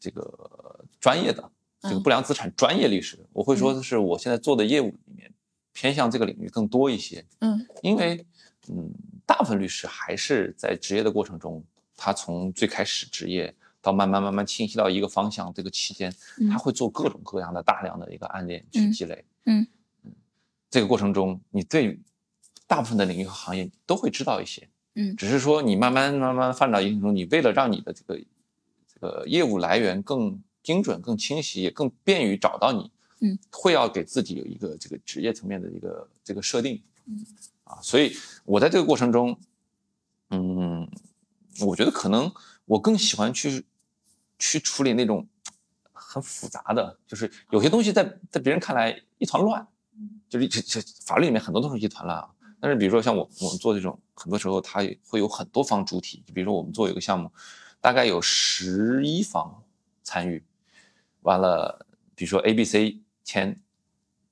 [0.00, 1.48] 这个专业的
[1.82, 2.02] 这个嗯。
[2.02, 5.32] 不良资产专业律师，我会说的是我现在做的业务里面
[5.72, 7.24] 偏向这个领域更多一些。
[7.38, 7.64] 嗯。
[7.82, 8.26] 因为
[8.68, 8.90] 嗯，
[9.24, 11.62] 大部分律师还是在职业的过程中，
[11.96, 16.50] 他从最开始职业到慢慢慢慢清晰到一个方向，这个期间嗯。
[16.50, 18.90] 他会做各种各样的大量的一个案件去嗯。
[18.90, 19.24] 积累。
[19.44, 19.64] 嗯
[20.70, 22.00] 这个过程中，你对
[22.66, 24.68] 大部分的领域和行业都会知道一些。
[24.98, 28.18] 嗯只是说你慢慢慢慢发展到一定程度，你为了让你的这个
[28.86, 32.90] 这个业务来源更精准、更清晰，也更便于找到你，
[33.20, 37.26] 嗯，会要给自己有一个这个职业层面的一个这个设定，嗯，
[37.64, 39.38] 啊，所以我在这个过程中，
[40.30, 40.88] 嗯，
[41.60, 42.32] 我觉得可能
[42.64, 43.66] 我更喜欢去
[44.38, 45.28] 去处理那种
[45.92, 49.68] 很复杂的，就是有些东西在在别人看来一团乱，
[50.28, 52.28] 就是这这法律里面很多都是一团乱啊。
[52.58, 57.30] 但是比如说像我我们做这种，很多时候它会有很多方主体，比如说我们做一个项目，
[57.80, 59.62] 大概有十一方
[60.02, 60.42] 参与，
[61.20, 63.60] 完了，比如说 A、B、C 签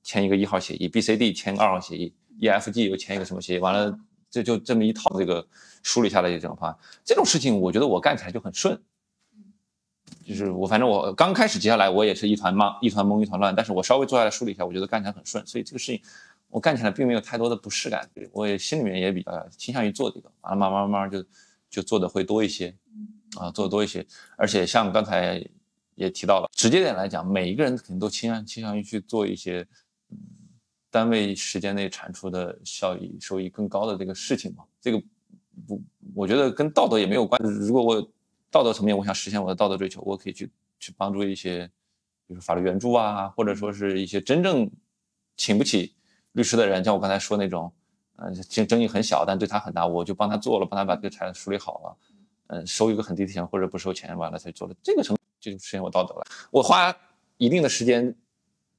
[0.01, 3.97] 签一个一号协议，B、C、D 签二号协议，E、F、G 又签一个什么协议，完了
[4.29, 5.47] 这就这么一套这个
[5.83, 8.81] 梳理下来的这种方案，这种事情我觉得我干起来就很顺。
[10.25, 16.01] 就是我反正我刚开始接下来我也是一团懵一团懵一团乱，但是我稍微坐下来梳理一下，我觉得干起来很顺，所以这个事情
[16.49, 21.23] 我干起来并没有太多的不适感，我也心里面也比较倾向于做这个，完了慢慢慢慢就
[21.69, 22.75] 就做的会多一些，
[23.37, 24.03] 啊，做的多一些，
[24.35, 25.45] 而且像刚才
[25.93, 29.67] 也提到了，直接点来讲，每一个人肯定都倾向倾向于去做一些，
[30.89, 34.99] 单位时间内产出的效益收益更高的这个事情嘛，这个
[35.67, 35.79] 不，
[36.15, 37.51] 我觉得跟道德也没有关系。
[37.67, 38.09] 如果我
[38.55, 40.49] 道德层面，我想实现我的道德追求，我可以去
[40.79, 41.67] 去帮助一些，
[42.25, 44.71] 比如说法律援助啊，或者说是一些真正
[45.35, 45.93] 请不起
[46.31, 47.69] 律师的人，像我刚才说那种，
[48.15, 51.97] 呃，其实争议很小，但对他很大，我就帮他做了，帮他把这个财产梳理好了，
[52.47, 56.25] 嗯、收一个很低的钱或者不收钱，完了才做了这个成，就实现我道德了。
[56.49, 56.95] 我花
[57.35, 58.15] 一定的时间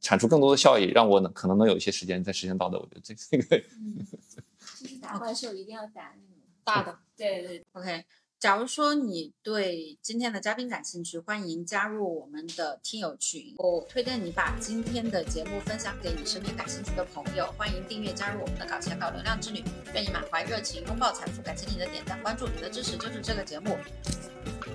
[0.00, 2.78] 产出更多的效益，让我能可能能有一些时间再实现道德。
[2.78, 3.44] 我觉得这这个
[4.80, 6.98] 就是打怪兽一定要打那种大的。
[7.14, 8.04] 对对 OK，
[8.46, 13.52] 假如说你对今天的嘉宾感兴趣，欢迎加入我们的听友群。
[13.58, 19.64] 我推荐你把今天的节目分享给你身边感兴趣的朋友，欢迎订阅加入我们的搞钱搞流量之旅。
[19.94, 21.42] 愿你满怀热情，拥抱财富。
[21.42, 23.76] 感谢你的点赞关注，你的支持就是这个节目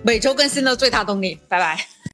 [0.04, 1.40] 每周更新的最大动力。
[1.48, 2.01] 拜拜。